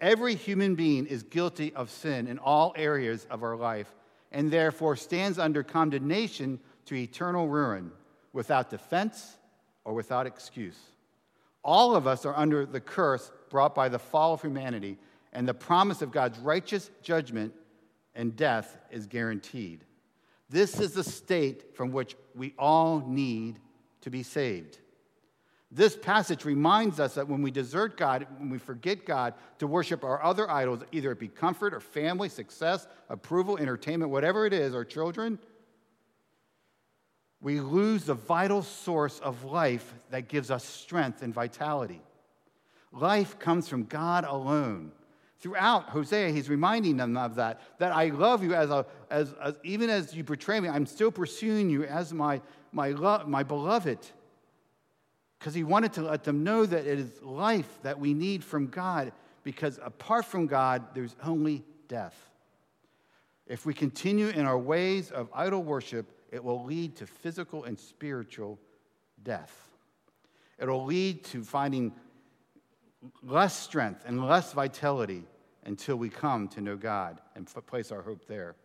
every 0.00 0.36
human 0.36 0.76
being 0.76 1.04
is 1.06 1.24
guilty 1.24 1.74
of 1.74 1.90
sin 1.90 2.28
in 2.28 2.38
all 2.38 2.72
areas 2.76 3.26
of 3.28 3.42
our 3.42 3.56
life 3.56 3.92
and 4.30 4.50
therefore 4.50 4.96
stands 4.96 5.38
under 5.38 5.62
condemnation 5.64 6.60
to 6.86 6.94
eternal 6.94 7.48
ruin 7.48 7.90
without 8.32 8.70
defense 8.70 9.36
or 9.84 9.94
without 9.94 10.26
excuse. 10.26 10.78
All 11.64 11.94
of 11.94 12.06
us 12.06 12.24
are 12.24 12.36
under 12.36 12.64
the 12.64 12.80
curse 12.80 13.30
brought 13.50 13.74
by 13.74 13.88
the 13.88 13.98
fall 13.98 14.34
of 14.34 14.42
humanity, 14.42 14.96
and 15.32 15.46
the 15.46 15.54
promise 15.54 16.02
of 16.02 16.12
God's 16.12 16.38
righteous 16.38 16.90
judgment 17.02 17.52
and 18.14 18.36
death 18.36 18.76
is 18.90 19.06
guaranteed. 19.06 19.84
This 20.52 20.78
is 20.78 20.92
the 20.92 21.02
state 21.02 21.74
from 21.74 21.92
which 21.92 22.14
we 22.34 22.54
all 22.58 23.02
need 23.06 23.58
to 24.02 24.10
be 24.10 24.22
saved. 24.22 24.78
This 25.70 25.96
passage 25.96 26.44
reminds 26.44 27.00
us 27.00 27.14
that 27.14 27.26
when 27.26 27.40
we 27.40 27.50
desert 27.50 27.96
God, 27.96 28.26
when 28.36 28.50
we 28.50 28.58
forget 28.58 29.06
God 29.06 29.32
to 29.60 29.66
worship 29.66 30.04
our 30.04 30.22
other 30.22 30.50
idols, 30.50 30.82
either 30.92 31.10
it 31.12 31.18
be 31.18 31.28
comfort 31.28 31.72
or 31.72 31.80
family, 31.80 32.28
success, 32.28 32.86
approval, 33.08 33.56
entertainment, 33.56 34.10
whatever 34.10 34.44
it 34.44 34.52
is, 34.52 34.74
our 34.74 34.84
children, 34.84 35.38
we 37.40 37.58
lose 37.60 38.04
the 38.04 38.14
vital 38.14 38.60
source 38.60 39.20
of 39.20 39.44
life 39.44 39.94
that 40.10 40.28
gives 40.28 40.50
us 40.50 40.64
strength 40.66 41.22
and 41.22 41.32
vitality. 41.32 42.02
Life 42.92 43.38
comes 43.38 43.68
from 43.68 43.84
God 43.84 44.26
alone. 44.28 44.92
Throughout 45.42 45.88
Hosea, 45.88 46.30
he's 46.30 46.48
reminding 46.48 46.98
them 46.98 47.16
of 47.16 47.34
that, 47.34 47.60
that 47.78 47.90
I 47.90 48.10
love 48.10 48.44
you 48.44 48.54
as, 48.54 48.70
a, 48.70 48.86
as, 49.10 49.34
as 49.42 49.56
even 49.64 49.90
as 49.90 50.14
you 50.14 50.22
betray 50.22 50.60
me, 50.60 50.68
I'm 50.68 50.86
still 50.86 51.10
pursuing 51.10 51.68
you 51.68 51.82
as 51.82 52.12
my, 52.12 52.40
my, 52.70 52.90
my 53.26 53.42
beloved. 53.42 53.98
Because 55.36 55.52
he 55.52 55.64
wanted 55.64 55.94
to 55.94 56.02
let 56.02 56.22
them 56.22 56.44
know 56.44 56.64
that 56.64 56.86
it 56.86 56.96
is 56.96 57.20
life 57.22 57.68
that 57.82 57.98
we 57.98 58.14
need 58.14 58.44
from 58.44 58.68
God, 58.68 59.10
because 59.42 59.80
apart 59.82 60.26
from 60.26 60.46
God, 60.46 60.84
there's 60.94 61.16
only 61.24 61.64
death. 61.88 62.14
If 63.48 63.66
we 63.66 63.74
continue 63.74 64.28
in 64.28 64.46
our 64.46 64.58
ways 64.58 65.10
of 65.10 65.28
idol 65.34 65.64
worship, 65.64 66.06
it 66.30 66.44
will 66.44 66.62
lead 66.62 66.94
to 66.98 67.06
physical 67.08 67.64
and 67.64 67.76
spiritual 67.76 68.60
death. 69.24 69.52
It'll 70.60 70.84
lead 70.84 71.24
to 71.24 71.42
finding 71.42 71.92
less 73.24 73.58
strength 73.58 74.04
and 74.06 74.24
less 74.24 74.52
vitality 74.52 75.24
until 75.64 75.96
we 75.96 76.08
come 76.08 76.48
to 76.48 76.60
know 76.60 76.76
God 76.76 77.20
and 77.34 77.46
place 77.66 77.92
our 77.92 78.02
hope 78.02 78.26
there. 78.26 78.56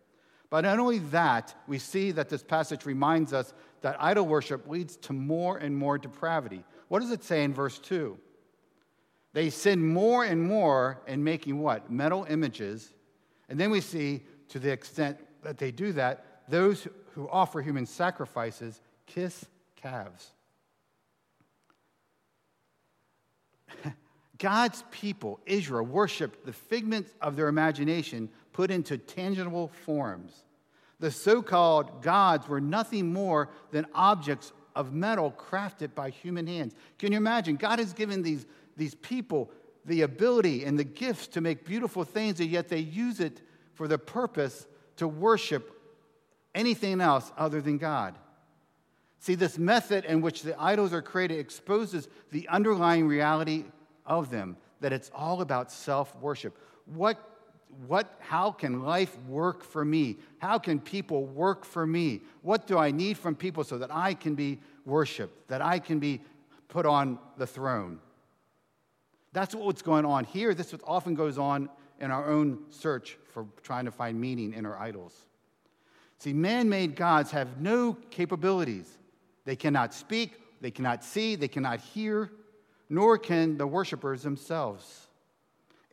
But 0.50 0.62
not 0.62 0.78
only 0.78 0.98
that, 1.10 1.54
we 1.66 1.78
see 1.78 2.10
that 2.12 2.28
this 2.28 2.42
passage 2.42 2.86
reminds 2.86 3.32
us 3.32 3.52
that 3.82 3.96
idol 4.00 4.26
worship 4.26 4.66
leads 4.66 4.96
to 4.96 5.12
more 5.12 5.58
and 5.58 5.76
more 5.76 5.98
depravity. 5.98 6.64
What 6.88 7.00
does 7.00 7.10
it 7.10 7.22
say 7.22 7.44
in 7.44 7.52
verse 7.52 7.78
2? 7.78 8.18
They 9.34 9.50
sin 9.50 9.86
more 9.86 10.24
and 10.24 10.42
more 10.42 11.02
in 11.06 11.22
making 11.22 11.60
what? 11.60 11.90
Metal 11.90 12.26
images. 12.28 12.94
And 13.48 13.60
then 13.60 13.70
we 13.70 13.80
see, 13.80 14.22
to 14.48 14.58
the 14.58 14.70
extent 14.70 15.18
that 15.42 15.58
they 15.58 15.70
do 15.70 15.92
that, 15.92 16.42
those 16.48 16.88
who 17.12 17.28
offer 17.28 17.60
human 17.60 17.84
sacrifices 17.84 18.80
kiss 19.06 19.44
calves. 19.76 20.32
God's 24.38 24.84
people, 24.90 25.40
Israel, 25.46 25.84
worshiped 25.84 26.46
the 26.46 26.52
figments 26.52 27.12
of 27.20 27.36
their 27.36 27.48
imagination 27.48 28.28
put 28.52 28.70
into 28.70 28.98
tangible 28.98 29.68
forms. 29.68 30.44
The 31.00 31.10
so 31.10 31.42
called 31.42 32.02
gods 32.02 32.48
were 32.48 32.60
nothing 32.60 33.12
more 33.12 33.50
than 33.70 33.86
objects 33.94 34.52
of 34.74 34.92
metal 34.92 35.32
crafted 35.36 35.94
by 35.94 36.10
human 36.10 36.46
hands. 36.46 36.74
Can 36.98 37.12
you 37.12 37.18
imagine? 37.18 37.56
God 37.56 37.78
has 37.78 37.92
given 37.92 38.22
these, 38.22 38.46
these 38.76 38.94
people 38.94 39.50
the 39.84 40.02
ability 40.02 40.64
and 40.64 40.78
the 40.78 40.84
gifts 40.84 41.26
to 41.28 41.40
make 41.40 41.64
beautiful 41.64 42.04
things, 42.04 42.40
and 42.40 42.50
yet 42.50 42.68
they 42.68 42.78
use 42.78 43.20
it 43.20 43.40
for 43.74 43.88
the 43.88 43.98
purpose 43.98 44.66
to 44.96 45.08
worship 45.08 45.72
anything 46.54 47.00
else 47.00 47.32
other 47.36 47.60
than 47.60 47.78
God. 47.78 48.16
See, 49.20 49.34
this 49.34 49.58
method 49.58 50.04
in 50.04 50.20
which 50.20 50.42
the 50.42 50.60
idols 50.60 50.92
are 50.92 51.02
created 51.02 51.38
exposes 51.38 52.08
the 52.30 52.48
underlying 52.48 53.08
reality 53.08 53.64
of 54.08 54.30
them, 54.30 54.56
that 54.80 54.92
it's 54.92 55.10
all 55.14 55.40
about 55.40 55.70
self 55.70 56.14
worship. 56.16 56.58
What, 56.86 57.18
what, 57.86 58.16
how 58.18 58.50
can 58.50 58.82
life 58.82 59.16
work 59.28 59.62
for 59.62 59.84
me? 59.84 60.16
How 60.38 60.58
can 60.58 60.80
people 60.80 61.26
work 61.26 61.64
for 61.64 61.86
me? 61.86 62.22
What 62.42 62.66
do 62.66 62.78
I 62.78 62.90
need 62.90 63.18
from 63.18 63.34
people 63.34 63.62
so 63.62 63.78
that 63.78 63.94
I 63.94 64.14
can 64.14 64.34
be 64.34 64.58
worshiped, 64.84 65.48
that 65.48 65.60
I 65.60 65.78
can 65.78 65.98
be 65.98 66.20
put 66.68 66.86
on 66.86 67.18
the 67.36 67.46
throne? 67.46 68.00
That's 69.32 69.54
what's 69.54 69.82
going 69.82 70.04
on 70.04 70.24
here. 70.24 70.54
This 70.54 70.72
what 70.72 70.80
often 70.84 71.14
goes 71.14 71.38
on 71.38 71.68
in 72.00 72.10
our 72.10 72.28
own 72.28 72.58
search 72.70 73.18
for 73.32 73.46
trying 73.62 73.84
to 73.84 73.90
find 73.90 74.20
meaning 74.20 74.54
in 74.54 74.64
our 74.64 74.78
idols. 74.78 75.14
See, 76.18 76.32
man 76.32 76.68
made 76.68 76.96
gods 76.96 77.30
have 77.30 77.60
no 77.60 77.96
capabilities. 78.10 78.98
They 79.44 79.56
cannot 79.56 79.94
speak, 79.94 80.40
they 80.60 80.70
cannot 80.70 81.04
see, 81.04 81.36
they 81.36 81.48
cannot 81.48 81.80
hear, 81.80 82.30
nor 82.88 83.18
can 83.18 83.58
the 83.58 83.66
worshipers 83.66 84.22
themselves. 84.22 85.08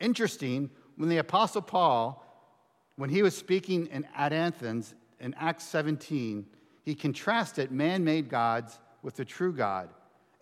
Interesting, 0.00 0.70
when 0.96 1.08
the 1.08 1.18
Apostle 1.18 1.62
Paul, 1.62 2.24
when 2.96 3.10
he 3.10 3.22
was 3.22 3.36
speaking 3.36 3.86
in, 3.86 4.06
at 4.16 4.32
Athens 4.32 4.94
in 5.20 5.34
Acts 5.34 5.64
17, 5.64 6.46
he 6.82 6.94
contrasted 6.94 7.70
man 7.70 8.04
made 8.04 8.28
gods 8.28 8.78
with 9.02 9.16
the 9.16 9.24
true 9.24 9.52
God. 9.52 9.88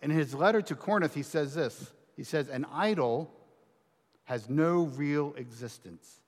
And 0.01 0.11
in 0.11 0.17
his 0.17 0.33
letter 0.33 0.61
to 0.61 0.75
Corinth, 0.75 1.13
he 1.13 1.23
says 1.23 1.55
this 1.55 1.91
He 2.15 2.23
says, 2.23 2.49
An 2.49 2.65
idol 2.71 3.31
has 4.25 4.49
no 4.49 4.83
real 4.95 5.33
existence. 5.37 6.19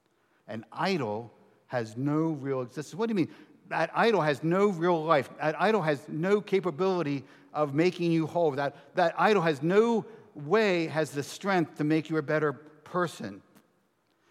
An 0.47 0.65
idol 0.71 1.33
has 1.67 1.97
no 1.97 2.29
real 2.29 2.61
existence. 2.61 2.97
What 2.97 3.07
do 3.07 3.11
you 3.11 3.15
mean? 3.15 3.33
That 3.69 3.91
idol 3.93 4.21
has 4.21 4.43
no 4.43 4.67
real 4.67 5.03
life. 5.03 5.29
That 5.39 5.59
idol 5.61 5.81
has 5.81 5.99
no 6.07 6.39
capability 6.39 7.23
of 7.53 7.73
making 7.73 8.11
you 8.11 8.25
whole. 8.27 8.51
That, 8.51 8.75
that 8.95 9.13
idol 9.17 9.41
has 9.41 9.61
no 9.61 10.05
way, 10.37 10.87
has 10.87 11.11
the 11.11 11.23
strength 11.23 11.77
to 11.77 11.83
make 11.83 12.09
you 12.09 12.17
a 12.17 12.21
better 12.21 12.53
person. 12.53 13.41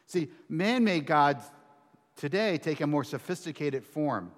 See, 0.07 0.29
man 0.49 0.85
made 0.85 1.07
gods 1.07 1.45
today 2.17 2.59
take 2.59 2.81
a 2.81 2.87
more 2.87 3.05
sophisticated 3.05 3.85
form, 3.85 4.33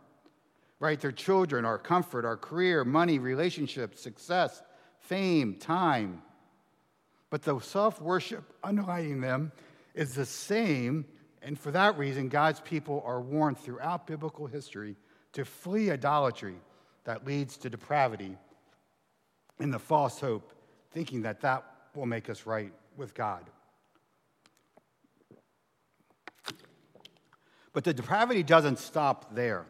right? 0.81 1.01
Their 1.01 1.13
children, 1.13 1.65
our 1.65 1.79
comfort, 1.79 2.25
our 2.25 2.37
career, 2.37 2.85
money, 2.85 3.19
relationships, 3.19 4.01
success, 4.01 4.63
fame, 5.01 5.55
time. 5.55 6.23
But 7.31 7.43
the 7.43 7.59
self 7.61 8.01
worship 8.01 8.55
underlying 8.65 9.21
them 9.21 9.53
is 9.95 10.15
the 10.15 10.27
same, 10.27 11.05
and 11.43 11.59
for 11.59 11.71
that 11.73 11.99
reason, 11.99 12.29
God's 12.29 12.61
people 12.61 13.03
are 13.05 13.21
warned 13.21 13.59
throughout 13.59 14.07
biblical 14.07 14.47
history 14.47 14.97
to 15.33 15.45
flee 15.45 15.91
idolatry 15.91 16.57
that 17.05 17.27
leads 17.27 17.57
to 17.59 17.71
depravity 17.71 18.37
and 19.59 19.73
the 19.73 19.79
false 19.79 20.21
hope, 20.21 20.53
thinking 20.99 21.23
that 21.23 21.41
that 21.43 21.63
will 21.95 22.07
make 22.07 22.29
us 22.29 22.45
right 22.45 22.73
with 22.97 23.15
God. 23.15 23.45
But 27.73 27.85
the 27.85 27.95
depravity 27.95 28.43
doesn't 28.43 28.81
stop 28.81 29.33
there. 29.33 29.65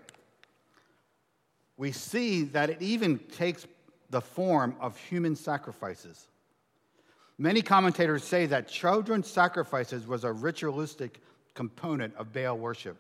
We 1.77 1.93
see 1.93 2.45
that 2.45 2.71
it 2.71 2.81
even 2.81 3.19
takes 3.19 3.67
the 4.09 4.23
form 4.23 4.75
of 4.81 4.97
human 4.97 5.37
sacrifices. 5.37 6.29
Many 7.37 7.61
commentators 7.61 8.25
say 8.25 8.47
that 8.47 8.67
children's 8.67 9.29
sacrifices 9.29 10.07
was 10.07 10.25
a 10.25 10.33
ritualistic 10.33 11.21
component 11.53 12.17
of 12.17 12.33
Baal 12.33 12.57
worship. 12.57 12.97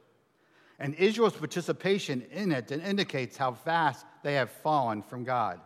And 0.79 0.95
Israel's 0.97 1.33
participation 1.33 2.27
in 2.31 2.53
it 2.53 2.71
indicates 2.71 3.39
how 3.39 3.53
fast 3.53 4.05
they 4.23 4.35
have 4.35 4.51
fallen 4.51 5.01
from 5.01 5.25
God. 5.25 5.63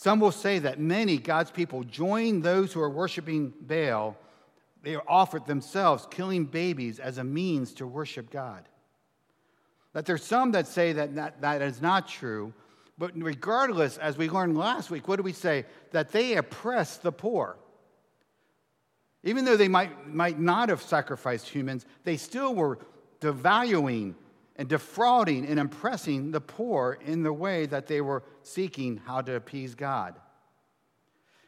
Some 0.00 0.20
will 0.20 0.30
say 0.30 0.60
that 0.60 0.78
many 0.78 1.18
God's 1.18 1.50
people 1.50 1.82
join 1.82 2.40
those 2.40 2.72
who 2.72 2.80
are 2.80 2.88
worshiping 2.88 3.52
Baal. 3.60 4.16
They 4.84 4.94
offered 4.94 5.44
themselves 5.44 6.06
killing 6.08 6.44
babies 6.44 7.00
as 7.00 7.18
a 7.18 7.24
means 7.24 7.72
to 7.74 7.86
worship 7.88 8.30
God. 8.30 8.68
That 9.94 10.06
there's 10.06 10.22
some 10.22 10.52
that 10.52 10.68
say 10.68 10.92
that 10.92 11.16
that, 11.16 11.40
that 11.40 11.62
is 11.62 11.82
not 11.82 12.06
true, 12.06 12.54
but 12.96 13.10
regardless, 13.20 13.98
as 13.98 14.16
we 14.16 14.30
learned 14.30 14.56
last 14.56 14.88
week, 14.88 15.08
what 15.08 15.16
do 15.16 15.24
we 15.24 15.32
say? 15.32 15.66
That 15.90 16.12
they 16.12 16.36
oppress 16.36 16.98
the 16.98 17.10
poor. 17.10 17.56
Even 19.24 19.44
though 19.44 19.56
they 19.56 19.66
might, 19.66 20.06
might 20.06 20.38
not 20.38 20.68
have 20.68 20.80
sacrificed 20.80 21.48
humans, 21.48 21.86
they 22.04 22.16
still 22.16 22.54
were 22.54 22.78
devaluing 23.20 24.14
and 24.58 24.68
defrauding 24.68 25.46
and 25.46 25.60
oppressing 25.60 26.32
the 26.32 26.40
poor 26.40 26.98
in 27.06 27.22
the 27.22 27.32
way 27.32 27.64
that 27.66 27.86
they 27.86 28.00
were 28.00 28.24
seeking 28.42 29.00
how 29.06 29.20
to 29.20 29.36
appease 29.36 29.76
God. 29.76 30.16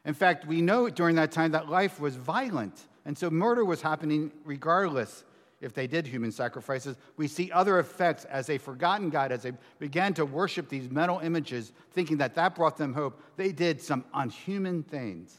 In 0.05 0.14
fact, 0.14 0.47
we 0.47 0.62
know 0.62 0.88
during 0.88 1.17
that 1.17 1.33
time 1.33 1.50
that 1.50 1.69
life 1.69 2.00
was 2.00 2.17
violent, 2.17 2.87
and 3.05 3.19
so 3.19 3.29
murder 3.29 3.64
was 3.64 3.83
happening 3.83 4.33
regardless 4.45 5.25
if 5.61 5.75
they 5.75 5.87
did 5.87 6.07
human 6.07 6.33
sacrifices. 6.33 6.97
We 7.17 7.29
see 7.29 7.52
other 7.52 7.81
effects 7.81 8.25
as 8.25 8.47
they 8.47 8.57
forgotten 8.57 9.11
God, 9.11 9.31
as 9.33 9.43
they 9.43 9.52
began 9.79 10.14
to 10.14 10.25
worship 10.25 10.69
these 10.69 10.88
metal 10.88 11.19
images, 11.19 11.73
thinking 11.90 12.17
that 12.19 12.35
that 12.37 12.55
brought 12.55 12.79
them 12.79 12.95
hope. 12.95 13.21
They 13.37 13.52
did 13.52 13.83
some 13.83 14.05
unhuman 14.14 14.85
things, 14.85 15.38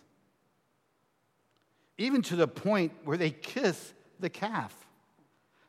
even 1.98 2.22
to 2.24 2.36
the 2.36 2.48
point 2.48 2.92
where 3.04 3.18
they 3.18 3.32
kiss 3.32 3.94
the 4.20 4.30
calf. 4.30 4.76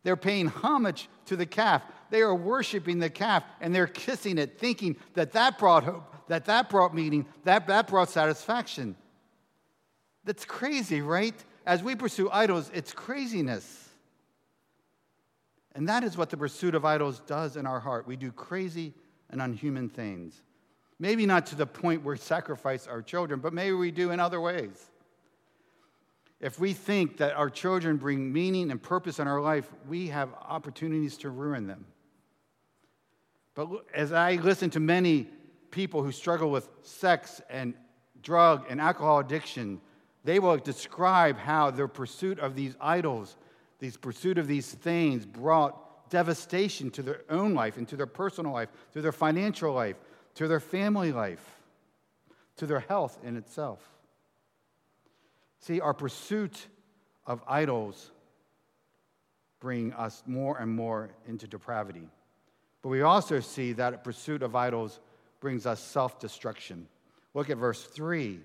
They're 0.02 0.16
paying 0.16 0.49
homage 0.49 1.09
to 1.26 1.37
the 1.37 1.47
calf. 1.47 1.82
They 2.11 2.23
are 2.23 2.35
worshiping 2.35 2.99
the 2.99 3.11
calf 3.11 3.44
and 3.61 3.75
they're 3.75 3.87
kissing 3.87 4.38
it, 4.38 4.59
thinking 4.59 4.97
that 5.14 5.32
that 5.32 5.59
brought 5.59 5.85
hope, 5.85 6.14
that 6.28 6.47
that 6.47 6.68
brought 6.68 6.94
meaning, 6.94 7.26
that 7.44 7.66
that 7.68 7.87
brought 7.87 8.11
satisfaction. 8.11 8.97
That's 10.25 10.44
crazy, 10.44 11.00
right? 11.00 11.35
As 11.66 11.82
we 11.82 11.94
pursue 11.94 12.28
idols, 12.30 12.71
it's 12.75 12.92
craziness. 12.92 13.88
And 15.75 15.88
that 15.88 16.04
is 16.04 16.16
what 16.16 16.30
the 16.30 16.37
pursuit 16.37 16.75
of 16.75 16.85
idols 16.85 17.21
does 17.26 17.56
in 17.56 17.66
our 17.66 17.80
heart. 17.80 18.06
We 18.06 18.16
do 18.16 18.30
crazy 18.30 18.92
and 19.30 19.40
unhuman 19.40 19.88
things. 19.88 20.42
Maybe 20.99 21.26
not 21.26 21.47
to 21.47 21.56
the 21.56 21.66
point 21.66 22.04
where 22.04 22.14
we 22.14 22.18
sacrifice 22.18 22.87
our 22.87 23.02
children, 23.02 23.40
but 23.40 23.52
maybe 23.52 23.73
we 23.73 23.90
do 23.90 24.11
in 24.11 24.21
other 24.21 24.40
ways. 24.40 24.90
If 26.42 26.61
we 26.61 26.75
think 26.75 27.16
that 27.16 27.34
our 27.34 27.49
children 27.49 27.96
bring 27.96 28.30
meaning 28.30 28.70
and 28.70 28.82
purpose 28.82 29.18
in 29.18 29.26
our 29.26 29.40
life, 29.40 29.70
we 29.88 30.08
have 30.08 30.28
opportunities 30.34 31.16
to 31.18 31.30
ruin 31.30 31.66
them. 31.66 31.87
But 33.54 33.68
as 33.94 34.12
I 34.12 34.34
listen 34.34 34.68
to 34.70 34.80
many 34.80 35.28
people 35.70 36.02
who 36.02 36.12
struggle 36.12 36.50
with 36.50 36.68
sex 36.82 37.40
and 37.49 37.72
drug 38.22 38.66
and 38.68 38.80
alcohol 38.80 39.20
addiction, 39.20 39.80
they 40.25 40.38
will 40.38 40.58
describe 40.58 41.38
how 41.38 41.70
their 41.70 41.88
pursuit 41.88 42.38
of 42.38 42.54
these 42.54 42.76
idols 42.80 43.37
these 43.82 43.96
pursuit 43.96 44.38
of 44.38 44.46
these 44.46 44.72
things 44.72 45.26
brought 45.26 46.08
devastation 46.08 46.88
to 46.88 47.02
their 47.02 47.22
own 47.28 47.52
life 47.52 47.76
and 47.76 47.88
to 47.88 47.96
their 47.96 48.06
personal 48.06 48.52
life, 48.52 48.68
to 48.92 49.02
their 49.02 49.11
financial 49.11 49.72
life, 49.72 49.96
to 50.37 50.46
their 50.46 50.61
family 50.61 51.11
life, 51.11 51.44
to 52.54 52.64
their 52.64 52.78
health 52.78 53.18
in 53.25 53.37
itself. 53.37 53.91
See, 55.62 55.81
our 55.81 55.95
pursuit 55.95 56.66
of 57.25 57.40
idols 57.47 58.11
bring 59.61 59.92
us 59.92 60.25
more 60.26 60.59
and 60.59 60.69
more 60.69 61.11
into 61.28 61.47
depravity. 61.47 62.09
But 62.83 62.88
we 62.88 63.02
also 63.02 63.38
see 63.38 63.73
that 63.75 64.02
pursuit 64.02 64.42
of 64.42 64.57
idols 64.57 64.99
brings 65.38 65.64
us 65.64 65.81
self 65.81 66.19
destruction. 66.19 66.88
Look 67.33 67.49
at 67.49 67.59
verse 67.59 67.85
3 67.85 68.40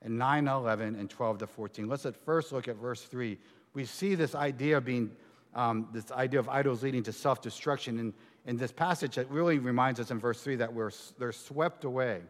and 0.00 0.18
9, 0.18 0.48
11, 0.48 0.94
and 0.94 1.10
12 1.10 1.38
to 1.38 1.46
14. 1.46 1.86
Let's 1.86 2.06
at 2.06 2.16
first 2.16 2.50
look 2.50 2.66
at 2.66 2.76
verse 2.76 3.02
3. 3.02 3.36
We 3.74 3.84
see 3.84 4.14
this 4.14 4.34
idea 4.34 4.78
of 4.78 4.86
being, 4.86 5.10
um, 5.54 5.88
this 5.92 6.10
idea 6.12 6.40
of 6.40 6.48
idols 6.48 6.82
leading 6.82 7.02
to 7.02 7.12
self 7.12 7.42
destruction. 7.42 7.98
And 7.98 8.14
in 8.46 8.56
this 8.56 8.72
passage, 8.72 9.18
it 9.18 9.28
really 9.28 9.58
reminds 9.58 10.00
us 10.00 10.10
in 10.10 10.18
verse 10.18 10.40
3 10.40 10.56
that 10.56 10.72
we're, 10.72 10.92
they're 11.18 11.30
swept 11.30 11.84
away. 11.84 12.22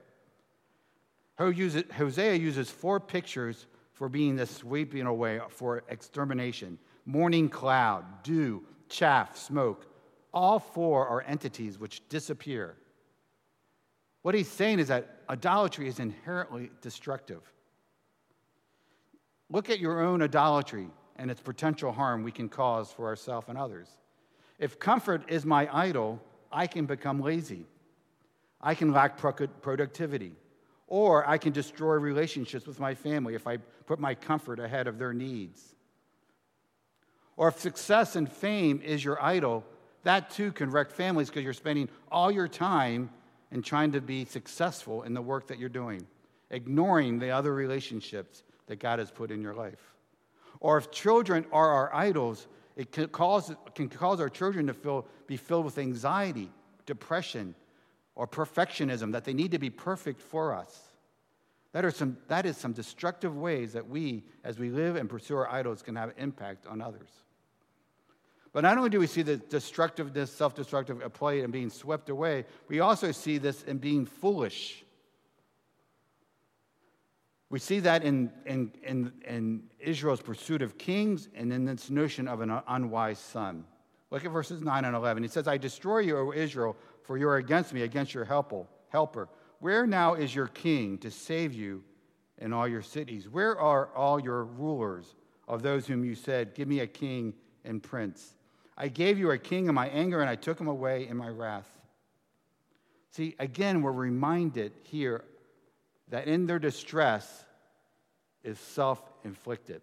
Hosea 1.38 2.34
uses 2.34 2.68
four 2.68 2.98
pictures 2.98 3.66
for 3.98 4.08
being 4.08 4.36
the 4.36 4.46
sweeping 4.46 5.06
away 5.06 5.40
for 5.48 5.82
extermination 5.88 6.78
morning 7.04 7.48
cloud, 7.48 8.04
dew, 8.22 8.62
chaff, 8.88 9.36
smoke. 9.36 9.86
All 10.32 10.60
four 10.60 11.06
are 11.08 11.22
entities 11.22 11.80
which 11.80 12.06
disappear. 12.08 12.76
What 14.22 14.36
he's 14.36 14.48
saying 14.48 14.78
is 14.78 14.88
that 14.88 15.22
idolatry 15.28 15.88
is 15.88 15.98
inherently 15.98 16.70
destructive. 16.80 17.40
Look 19.50 19.68
at 19.68 19.80
your 19.80 20.00
own 20.00 20.22
idolatry 20.22 20.88
and 21.16 21.30
its 21.30 21.40
potential 21.40 21.90
harm 21.90 22.22
we 22.22 22.30
can 22.30 22.48
cause 22.48 22.92
for 22.92 23.06
ourselves 23.06 23.48
and 23.48 23.58
others. 23.58 23.88
If 24.60 24.78
comfort 24.78 25.22
is 25.28 25.44
my 25.44 25.68
idol, 25.72 26.22
I 26.52 26.68
can 26.68 26.86
become 26.86 27.20
lazy. 27.20 27.66
I 28.60 28.74
can 28.74 28.92
lack 28.92 29.18
productivity. 29.18 30.34
Or 30.88 31.28
I 31.28 31.38
can 31.38 31.52
destroy 31.52 31.94
relationships 31.94 32.66
with 32.66 32.80
my 32.80 32.94
family 32.94 33.34
if 33.34 33.46
I 33.46 33.58
put 33.86 34.00
my 34.00 34.14
comfort 34.14 34.58
ahead 34.58 34.86
of 34.86 34.98
their 34.98 35.12
needs. 35.12 35.74
Or 37.36 37.48
if 37.48 37.60
success 37.60 38.16
and 38.16 38.30
fame 38.30 38.80
is 38.84 39.04
your 39.04 39.22
idol, 39.22 39.64
that 40.02 40.30
too 40.30 40.50
can 40.50 40.70
wreck 40.70 40.90
families 40.90 41.28
because 41.28 41.44
you're 41.44 41.52
spending 41.52 41.88
all 42.10 42.30
your 42.30 42.48
time 42.48 43.10
in 43.52 43.62
trying 43.62 43.92
to 43.92 44.00
be 44.00 44.24
successful 44.24 45.02
in 45.02 45.14
the 45.14 45.22
work 45.22 45.46
that 45.48 45.58
you're 45.58 45.68
doing, 45.68 46.06
ignoring 46.50 47.18
the 47.18 47.30
other 47.30 47.54
relationships 47.54 48.42
that 48.66 48.80
God 48.80 48.98
has 48.98 49.10
put 49.10 49.30
in 49.30 49.42
your 49.42 49.54
life. 49.54 49.94
Or 50.60 50.78
if 50.78 50.90
children 50.90 51.46
are 51.52 51.70
our 51.70 51.94
idols, 51.94 52.48
it 52.76 52.92
can 52.92 53.08
cause, 53.08 53.54
can 53.74 53.88
cause 53.88 54.20
our 54.20 54.28
children 54.28 54.66
to 54.66 54.74
feel, 54.74 55.06
be 55.26 55.36
filled 55.36 55.64
with 55.64 55.78
anxiety, 55.78 56.50
depression, 56.86 57.54
or 58.18 58.26
perfectionism, 58.26 59.12
that 59.12 59.24
they 59.24 59.32
need 59.32 59.52
to 59.52 59.60
be 59.60 59.70
perfect 59.70 60.20
for 60.20 60.52
us. 60.52 60.76
That, 61.72 61.84
are 61.84 61.92
some, 61.92 62.18
that 62.26 62.46
is 62.46 62.56
some 62.56 62.72
destructive 62.72 63.36
ways 63.36 63.74
that 63.74 63.88
we, 63.88 64.24
as 64.42 64.58
we 64.58 64.70
live 64.70 64.96
and 64.96 65.08
pursue 65.08 65.36
our 65.36 65.48
idols, 65.48 65.82
can 65.82 65.94
have 65.94 66.12
impact 66.18 66.66
on 66.66 66.82
others. 66.82 67.10
But 68.52 68.62
not 68.62 68.76
only 68.76 68.90
do 68.90 68.98
we 68.98 69.06
see 69.06 69.22
the 69.22 69.36
destructiveness, 69.36 70.32
self 70.32 70.56
destructive 70.56 71.00
play 71.12 71.42
and 71.42 71.52
being 71.52 71.70
swept 71.70 72.10
away, 72.10 72.44
we 72.66 72.80
also 72.80 73.12
see 73.12 73.38
this 73.38 73.62
in 73.62 73.78
being 73.78 74.04
foolish. 74.04 74.84
We 77.50 77.60
see 77.60 77.78
that 77.80 78.02
in, 78.02 78.32
in, 78.46 78.72
in, 78.82 79.12
in, 79.24 79.62
Israel's 79.78 80.20
pursuit 80.20 80.60
of 80.60 80.76
kings 80.76 81.28
and 81.36 81.52
in 81.52 81.64
this 81.64 81.88
notion 81.88 82.26
of 82.26 82.40
an 82.40 82.50
unwise 82.66 83.20
son. 83.20 83.64
Look 84.10 84.24
at 84.24 84.32
verses 84.32 84.60
9 84.60 84.84
and 84.84 84.96
11. 84.96 85.22
He 85.22 85.28
says, 85.28 85.46
I 85.46 85.56
destroy 85.56 86.00
you, 86.00 86.18
O 86.18 86.32
Israel, 86.32 86.76
for 87.08 87.16
you 87.16 87.26
are 87.26 87.38
against 87.38 87.72
me, 87.72 87.84
against 87.84 88.12
your 88.12 88.26
helper. 88.26 89.28
Where 89.60 89.86
now 89.86 90.12
is 90.12 90.34
your 90.34 90.48
king 90.48 90.98
to 90.98 91.10
save 91.10 91.54
you 91.54 91.82
in 92.36 92.52
all 92.52 92.68
your 92.68 92.82
cities? 92.82 93.30
Where 93.30 93.58
are 93.58 93.88
all 93.96 94.20
your 94.20 94.44
rulers 94.44 95.14
of 95.48 95.62
those 95.62 95.86
whom 95.86 96.04
you 96.04 96.14
said, 96.14 96.54
Give 96.54 96.68
me 96.68 96.80
a 96.80 96.86
king 96.86 97.32
and 97.64 97.82
prince? 97.82 98.34
I 98.76 98.88
gave 98.88 99.18
you 99.18 99.30
a 99.30 99.38
king 99.38 99.68
in 99.68 99.74
my 99.74 99.88
anger, 99.88 100.20
and 100.20 100.28
I 100.28 100.34
took 100.34 100.60
him 100.60 100.68
away 100.68 101.08
in 101.08 101.16
my 101.16 101.30
wrath. 101.30 101.66
See, 103.12 103.34
again, 103.38 103.80
we're 103.80 103.90
reminded 103.90 104.72
here 104.82 105.24
that 106.10 106.28
in 106.28 106.44
their 106.44 106.58
distress 106.58 107.46
is 108.44 108.58
self 108.58 109.02
inflicted. 109.24 109.80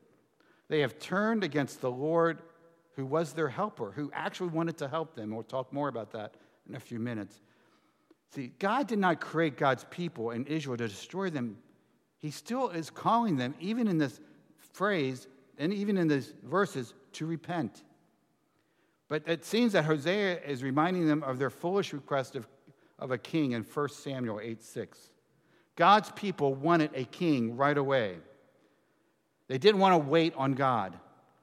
They 0.67 0.81
have 0.81 0.99
turned 0.99 1.43
against 1.43 1.81
the 1.81 1.89
Lord 1.89 2.37
who 2.95 3.03
was 3.03 3.33
their 3.33 3.49
helper, 3.49 3.93
who 3.95 4.11
actually 4.13 4.49
wanted 4.49 4.77
to 4.77 4.87
help 4.87 5.15
them. 5.15 5.31
We'll 5.31 5.41
talk 5.41 5.73
more 5.73 5.87
about 5.87 6.11
that 6.11 6.35
in 6.67 6.75
a 6.75 6.79
few 6.79 6.99
minutes. 6.99 7.41
See, 8.33 8.51
God 8.59 8.87
did 8.87 8.99
not 8.99 9.21
create 9.21 9.57
God's 9.57 9.85
people 9.89 10.31
in 10.31 10.45
Israel 10.45 10.77
to 10.77 10.87
destroy 10.87 11.29
them. 11.29 11.57
He 12.17 12.31
still 12.31 12.69
is 12.69 12.89
calling 12.89 13.37
them, 13.37 13.55
even 13.59 13.87
in 13.87 13.97
this 13.97 14.19
phrase 14.73 15.27
and 15.57 15.73
even 15.73 15.97
in 15.97 16.07
these 16.07 16.33
verses, 16.43 16.93
to 17.13 17.25
repent. 17.25 17.83
But 19.07 19.23
it 19.27 19.45
seems 19.45 19.73
that 19.73 19.85
Hosea 19.85 20.41
is 20.41 20.63
reminding 20.63 21.07
them 21.07 21.23
of 21.23 21.39
their 21.39 21.49
foolish 21.49 21.93
request 21.93 22.35
of, 22.35 22.47
of 22.99 23.11
a 23.11 23.17
king 23.17 23.51
in 23.51 23.63
1 23.63 23.89
Samuel 23.89 24.39
8 24.41 24.61
6. 24.61 25.09
God's 25.75 26.11
people 26.11 26.53
wanted 26.55 26.91
a 26.93 27.03
king 27.05 27.55
right 27.55 27.77
away. 27.77 28.17
They 29.47 29.57
didn't 29.57 29.79
want 29.79 29.93
to 29.93 30.09
wait 30.09 30.33
on 30.35 30.53
God 30.53 30.97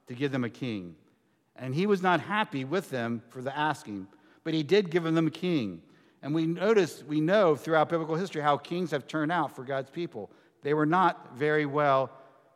to 0.09 0.15
give 0.15 0.33
them 0.33 0.45
a 0.45 0.51
king. 0.51 0.97
And 1.55 1.75
he 1.75 1.87
was 1.87 2.03
not 2.03 2.21
happy 2.21 2.65
with 2.65 2.91
them 2.91 3.23
for 3.29 3.43
the 3.43 3.57
asking, 3.57 4.09
but 4.44 4.55
he 4.55 4.62
did 4.62 4.90
give 4.90 5.05
them 5.05 5.26
a 5.26 5.31
king. 5.31 5.83
And 6.22 6.35
we 6.35 6.46
notice, 6.46 7.02
we 7.07 7.20
know 7.20 7.57
throughout 7.57 7.88
biblical 7.88 8.14
history 8.14 8.42
how 8.42 8.57
kings 8.57 8.92
have 8.92 9.07
turned 9.07 9.33
out 9.33 9.55
for 9.57 9.64
God's 9.64 9.90
people. 9.90 10.31
They 10.62 10.74
were 10.74 10.87
not 10.87 11.37
very 11.37 11.66
well 11.66 12.11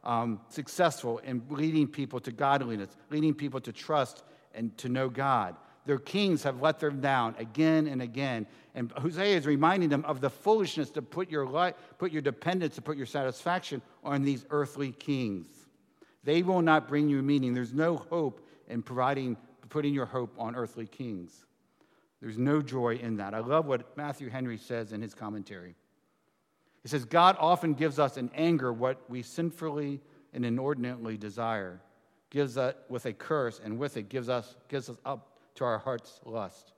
um, 0.05 0.40
successful 0.49 1.18
in 1.18 1.42
leading 1.51 1.88
people 1.88 2.20
to 2.20 2.31
godliness, 2.33 2.96
leading 3.11 3.35
people 3.35 3.61
to 3.62 3.72
trust 3.72 4.22
and 4.55 4.77
to 4.79 4.88
know 4.88 5.09
God. 5.09 5.57
Their 5.85 5.99
kings 5.99 6.42
have 6.42 6.62
let 6.62 6.81
them 6.81 7.01
down 7.01 7.35
again 7.38 7.87
and 7.87 8.03
again. 8.03 8.46
And 8.75 8.92
Hosea 8.92 9.37
is 9.37 9.46
reminding 9.46 9.88
them 9.88 10.05
of 10.05 10.20
the 10.20 10.31
foolishness 10.31 10.90
to 10.90 11.03
put 11.03 11.31
your, 11.31 11.46
life, 11.46 11.75
put 11.99 12.12
your 12.12 12.22
dependence, 12.22 12.75
to 12.77 12.83
put 12.83 12.96
your 12.96 13.07
satisfaction 13.07 13.83
on 14.05 14.22
these 14.22 14.44
earthly 14.51 14.92
kings. 14.92 15.46
They 16.25 16.42
will 16.42 16.62
not 16.62 16.88
bring 16.88 17.09
you 17.09 17.22
meaning. 17.22 17.55
There's 17.55 17.72
no 17.72 17.96
hope 17.96 18.46
in 18.68 18.83
providing, 18.83 19.37
putting 19.68 19.94
your 19.94 20.07
hope 20.07 20.35
on 20.38 20.57
earthly 20.57 20.87
kings. 20.87 21.46
There's 22.21 22.39
no 22.39 22.63
joy 22.63 22.97
in 22.97 23.17
that. 23.19 23.35
I 23.35 23.41
love 23.41 23.67
what 23.67 23.97
Matthew 23.97 24.31
Henry 24.31 24.59
says 24.59 24.93
in 24.93 25.03
his 25.03 25.15
commentary. 25.15 25.75
He 26.83 26.89
says, 26.89 27.05
God 27.05 27.37
often 27.39 27.75
gives 27.75 27.99
us 27.99 28.17
in 28.17 28.31
anger 28.35 28.73
what 28.73 29.09
we 29.11 29.23
sinfully 29.23 30.01
and 30.33 30.45
inordinately 30.45 31.17
desire 31.17 31.81
gives 32.31 32.59
us 32.59 32.75
with 32.89 33.07
a 33.07 33.13
curse, 33.13 33.61
and 33.63 33.79
with 33.79 33.97
it 33.97 34.09
gives 34.09 34.29
us, 34.29 34.57
gives 34.69 34.91
us 34.91 34.97
up 35.05 35.39
to 35.55 35.65
our 35.65 35.79
heart's 35.79 36.21
lust. 36.25 36.73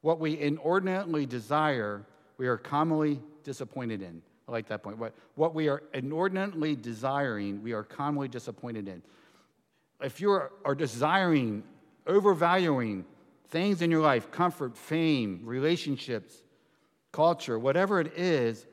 What 0.00 0.20
we 0.20 0.38
inordinately 0.38 1.26
desire, 1.26 2.06
we 2.38 2.46
are 2.46 2.56
commonly 2.56 3.20
disappointed 3.42 4.02
in. 4.02 4.22
I 4.48 4.52
like 4.52 4.68
that 4.68 4.82
point. 4.82 4.98
What, 4.98 5.14
what 5.34 5.54
we 5.54 5.68
are 5.68 5.82
inordinately 5.92 6.76
desiring, 6.76 7.62
we 7.62 7.72
are 7.72 7.82
commonly 7.82 8.28
disappointed 8.28 8.88
in. 8.88 9.02
If 10.00 10.20
you 10.20 10.30
are, 10.30 10.52
are 10.64 10.74
desiring, 10.74 11.62
overvaluing 12.06 13.04
things 13.48 13.82
in 13.82 13.90
your 13.90 14.02
life, 14.02 14.30
comfort, 14.30 14.76
fame, 14.76 15.40
relationships, 15.44 16.42
culture, 17.12 17.58
whatever 17.58 18.00
it 18.00 18.18
is, 18.18 18.66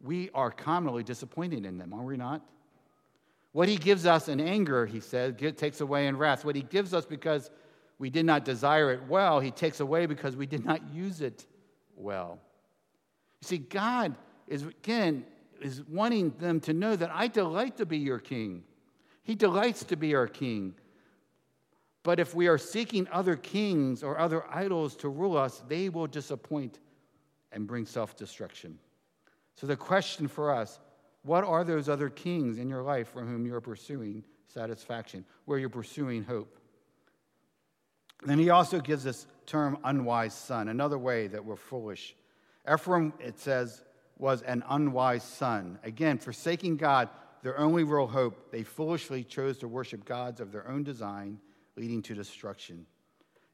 we 0.00 0.30
are 0.34 0.50
commonly 0.50 1.02
disappointed 1.02 1.64
in 1.64 1.78
them, 1.78 1.92
are 1.92 2.02
we 2.02 2.16
not? 2.16 2.42
What 3.52 3.68
he 3.68 3.76
gives 3.76 4.06
us 4.06 4.28
in 4.28 4.40
anger, 4.40 4.86
he 4.86 5.00
says, 5.00 5.34
takes 5.56 5.80
away 5.80 6.06
in 6.06 6.16
wrath. 6.16 6.44
What 6.44 6.56
he 6.56 6.62
gives 6.62 6.94
us 6.94 7.04
because 7.04 7.50
we 7.98 8.08
did 8.08 8.24
not 8.24 8.44
desire 8.44 8.90
it 8.92 9.06
well, 9.08 9.40
he 9.40 9.50
takes 9.50 9.80
away 9.80 10.06
because 10.06 10.34
we 10.34 10.46
did 10.46 10.64
not 10.64 10.92
use 10.92 11.20
it 11.20 11.46
well. 11.96 12.40
You 13.42 13.46
see, 13.46 13.58
God 13.58 14.16
is, 14.48 14.62
again, 14.62 15.24
is 15.60 15.82
wanting 15.88 16.30
them 16.38 16.60
to 16.60 16.72
know 16.72 16.96
that 16.96 17.10
I 17.12 17.28
delight 17.28 17.76
to 17.76 17.86
be 17.86 17.98
your 17.98 18.18
king. 18.18 18.64
He 19.22 19.34
delights 19.34 19.84
to 19.84 19.96
be 19.96 20.14
our 20.14 20.26
king. 20.26 20.74
But 22.04 22.18
if 22.18 22.34
we 22.34 22.48
are 22.48 22.58
seeking 22.58 23.06
other 23.12 23.36
kings 23.36 24.02
or 24.02 24.18
other 24.18 24.44
idols 24.50 24.96
to 24.96 25.08
rule 25.08 25.36
us, 25.36 25.62
they 25.68 25.88
will 25.88 26.06
disappoint 26.06 26.80
and 27.52 27.66
bring 27.66 27.86
self 27.86 28.16
destruction. 28.16 28.78
So 29.54 29.66
the 29.66 29.76
question 29.76 30.26
for 30.28 30.52
us 30.52 30.80
what 31.22 31.44
are 31.44 31.62
those 31.62 31.88
other 31.88 32.08
kings 32.08 32.58
in 32.58 32.68
your 32.68 32.82
life 32.82 33.08
from 33.12 33.28
whom 33.28 33.46
you're 33.46 33.60
pursuing 33.60 34.24
satisfaction, 34.48 35.24
where 35.44 35.58
you're 35.58 35.68
pursuing 35.68 36.24
hope? 36.24 36.58
Then 38.24 38.38
he 38.38 38.50
also 38.50 38.80
gives 38.80 39.04
this 39.04 39.26
term 39.46 39.78
unwise 39.84 40.34
son, 40.34 40.68
another 40.68 40.98
way 40.98 41.26
that 41.28 41.44
we're 41.44 41.56
foolish. 41.56 42.14
Ephraim, 42.72 43.12
it 43.18 43.38
says, 43.38 43.82
was 44.18 44.42
an 44.42 44.62
unwise 44.68 45.24
son. 45.24 45.78
Again, 45.82 46.18
forsaking 46.18 46.76
God, 46.76 47.08
their 47.42 47.58
only 47.58 47.82
real 47.82 48.06
hope, 48.06 48.52
they 48.52 48.62
foolishly 48.62 49.24
chose 49.24 49.58
to 49.58 49.68
worship 49.68 50.04
gods 50.04 50.40
of 50.40 50.52
their 50.52 50.68
own 50.68 50.84
design, 50.84 51.38
leading 51.76 52.02
to 52.02 52.14
destruction. 52.14 52.86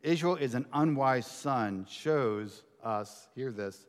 Israel 0.03 0.37
is 0.37 0.55
an 0.55 0.67
unwise 0.73 1.27
son, 1.27 1.87
shows 1.89 2.63
us, 2.83 3.29
hear 3.35 3.51
this, 3.51 3.87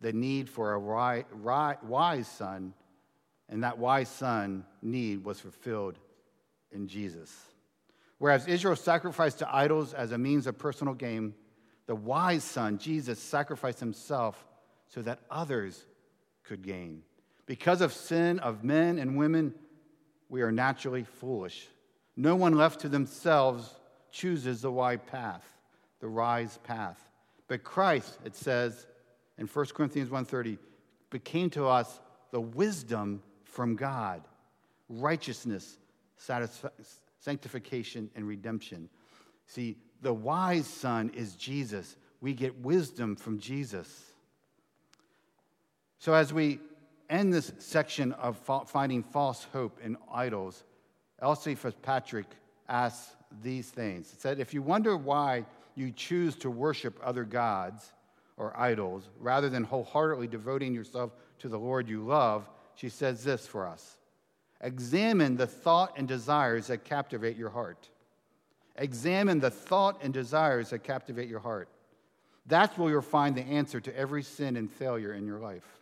the 0.00 0.12
need 0.12 0.48
for 0.48 0.72
a 0.72 0.80
wise 0.80 2.28
son 2.28 2.74
and 3.52 3.64
that 3.64 3.78
wise 3.78 4.08
son 4.08 4.64
need 4.80 5.24
was 5.24 5.38
fulfilled 5.38 5.98
in 6.70 6.88
Jesus. 6.88 7.30
Whereas 8.16 8.46
Israel 8.46 8.76
sacrificed 8.76 9.40
to 9.40 9.54
idols 9.54 9.92
as 9.92 10.10
a 10.10 10.16
means 10.16 10.46
of 10.46 10.58
personal 10.58 10.94
gain, 10.94 11.34
the 11.86 11.94
wise 11.94 12.44
son, 12.44 12.78
Jesus, 12.78 13.18
sacrificed 13.18 13.78
himself 13.78 14.42
so 14.88 15.02
that 15.02 15.18
others 15.30 15.84
could 16.44 16.62
gain. 16.62 17.02
Because 17.44 17.82
of 17.82 17.92
sin 17.92 18.38
of 18.38 18.64
men 18.64 18.98
and 18.98 19.18
women, 19.18 19.52
we 20.30 20.40
are 20.40 20.52
naturally 20.52 21.04
foolish. 21.04 21.68
No 22.16 22.36
one 22.36 22.54
left 22.56 22.80
to 22.80 22.88
themselves 22.88 23.74
chooses 24.10 24.62
the 24.62 24.70
wide 24.70 25.06
path, 25.06 25.44
the 26.00 26.08
rise 26.08 26.58
path. 26.64 27.08
But 27.48 27.64
Christ, 27.64 28.18
it 28.24 28.36
says 28.36 28.86
in 29.38 29.46
1 29.46 29.74
Corinthians 29.74 30.10
1:30, 30.10 30.58
became 31.10 31.50
to 31.50 31.66
us 31.66 32.00
the 32.30 32.40
wisdom 32.40 33.22
from 33.44 33.76
God, 33.76 34.22
righteousness, 34.88 35.78
sanctification, 37.18 38.10
and 38.14 38.26
redemption. 38.26 38.88
See, 39.46 39.76
the 40.00 40.12
wise 40.12 40.66
son 40.66 41.10
is 41.10 41.34
Jesus. 41.36 41.96
We 42.20 42.34
get 42.34 42.60
wisdom 42.60 43.16
from 43.16 43.38
Jesus. 43.38 44.12
So, 45.98 46.14
as 46.14 46.32
we 46.32 46.60
end 47.10 47.32
this 47.32 47.52
section 47.58 48.12
of 48.12 48.38
finding 48.66 49.02
false 49.02 49.44
hope 49.52 49.78
in 49.82 49.96
idols, 50.10 50.64
Elyse 51.22 51.56
Fitzpatrick 51.56 52.26
asks 52.68 53.14
these 53.42 53.70
things. 53.70 54.12
It 54.12 54.20
said, 54.20 54.40
If 54.40 54.52
you 54.52 54.62
wonder 54.62 54.96
why 54.96 55.46
you 55.74 55.90
choose 55.92 56.34
to 56.36 56.50
worship 56.50 56.98
other 57.02 57.24
gods 57.24 57.92
or 58.36 58.58
idols 58.58 59.08
rather 59.20 59.48
than 59.48 59.64
wholeheartedly 59.64 60.26
devoting 60.26 60.74
yourself 60.74 61.12
to 61.38 61.48
the 61.48 61.58
Lord 61.58 61.88
you 61.88 62.04
love, 62.04 62.48
she 62.74 62.88
says 62.88 63.22
this 63.22 63.46
for 63.46 63.66
us 63.66 63.96
Examine 64.60 65.36
the 65.36 65.46
thought 65.46 65.94
and 65.96 66.06
desires 66.06 66.66
that 66.68 66.84
captivate 66.84 67.36
your 67.36 67.50
heart. 67.50 67.88
Examine 68.76 69.38
the 69.38 69.50
thought 69.50 70.00
and 70.02 70.14
desires 70.14 70.70
that 70.70 70.82
captivate 70.82 71.28
your 71.28 71.40
heart. 71.40 71.68
That's 72.46 72.76
where 72.76 72.90
you'll 72.90 73.02
find 73.02 73.36
the 73.36 73.42
answer 73.42 73.80
to 73.80 73.96
every 73.96 74.22
sin 74.22 74.56
and 74.56 74.70
failure 74.70 75.12
in 75.12 75.26
your 75.26 75.38
life. 75.38 75.81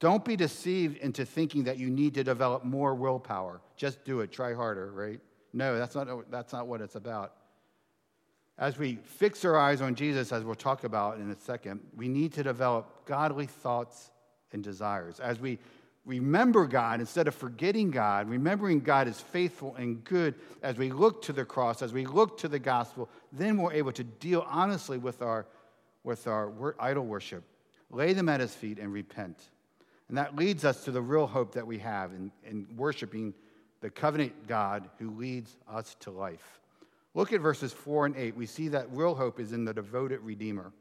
Don't 0.00 0.24
be 0.24 0.36
deceived 0.36 0.98
into 0.98 1.24
thinking 1.24 1.64
that 1.64 1.78
you 1.78 1.90
need 1.90 2.14
to 2.14 2.24
develop 2.24 2.64
more 2.64 2.94
willpower. 2.94 3.60
Just 3.76 4.04
do 4.04 4.20
it, 4.20 4.30
try 4.30 4.54
harder, 4.54 4.92
right? 4.92 5.20
No, 5.52 5.78
that's 5.78 5.94
not, 5.94 6.30
that's 6.30 6.52
not 6.52 6.66
what 6.66 6.80
it's 6.80 6.94
about. 6.94 7.32
As 8.58 8.78
we 8.78 8.96
fix 8.96 9.44
our 9.44 9.56
eyes 9.56 9.80
on 9.80 9.94
Jesus, 9.94 10.32
as 10.32 10.44
we'll 10.44 10.54
talk 10.54 10.84
about 10.84 11.18
in 11.18 11.30
a 11.30 11.36
second, 11.36 11.80
we 11.96 12.08
need 12.08 12.32
to 12.34 12.42
develop 12.42 13.06
godly 13.06 13.46
thoughts 13.46 14.10
and 14.52 14.62
desires. 14.62 15.20
As 15.20 15.38
we 15.40 15.58
remember 16.04 16.66
God 16.66 17.00
instead 17.00 17.28
of 17.28 17.34
forgetting 17.34 17.90
God, 17.90 18.28
remembering 18.28 18.80
God 18.80 19.08
is 19.08 19.20
faithful 19.20 19.76
and 19.76 20.02
good, 20.04 20.34
as 20.62 20.76
we 20.76 20.90
look 20.90 21.22
to 21.22 21.32
the 21.32 21.44
cross, 21.44 21.82
as 21.82 21.92
we 21.92 22.06
look 22.06 22.38
to 22.38 22.48
the 22.48 22.58
gospel, 22.58 23.08
then 23.32 23.58
we're 23.58 23.72
able 23.72 23.92
to 23.92 24.04
deal 24.04 24.44
honestly 24.48 24.98
with 24.98 25.22
our, 25.22 25.46
with 26.02 26.26
our 26.26 26.74
idol 26.80 27.04
worship, 27.04 27.44
lay 27.90 28.12
them 28.12 28.28
at 28.28 28.40
his 28.40 28.54
feet, 28.54 28.78
and 28.78 28.92
repent. 28.92 29.38
And 30.08 30.16
that 30.16 30.36
leads 30.36 30.64
us 30.64 30.84
to 30.84 30.90
the 30.90 31.02
real 31.02 31.26
hope 31.26 31.52
that 31.54 31.66
we 31.66 31.78
have 31.78 32.12
in, 32.12 32.32
in 32.44 32.66
worshiping 32.76 33.34
the 33.80 33.90
covenant 33.90 34.46
God 34.46 34.88
who 34.98 35.10
leads 35.10 35.56
us 35.70 35.96
to 36.00 36.10
life. 36.10 36.60
Look 37.14 37.32
at 37.32 37.40
verses 37.40 37.72
4 37.72 38.06
and 38.06 38.16
8. 38.16 38.36
We 38.36 38.46
see 38.46 38.68
that 38.68 38.86
real 38.92 39.14
hope 39.14 39.38
is 39.40 39.52
in 39.52 39.64
the 39.64 39.74
devoted 39.74 40.20
Redeemer. 40.20 40.72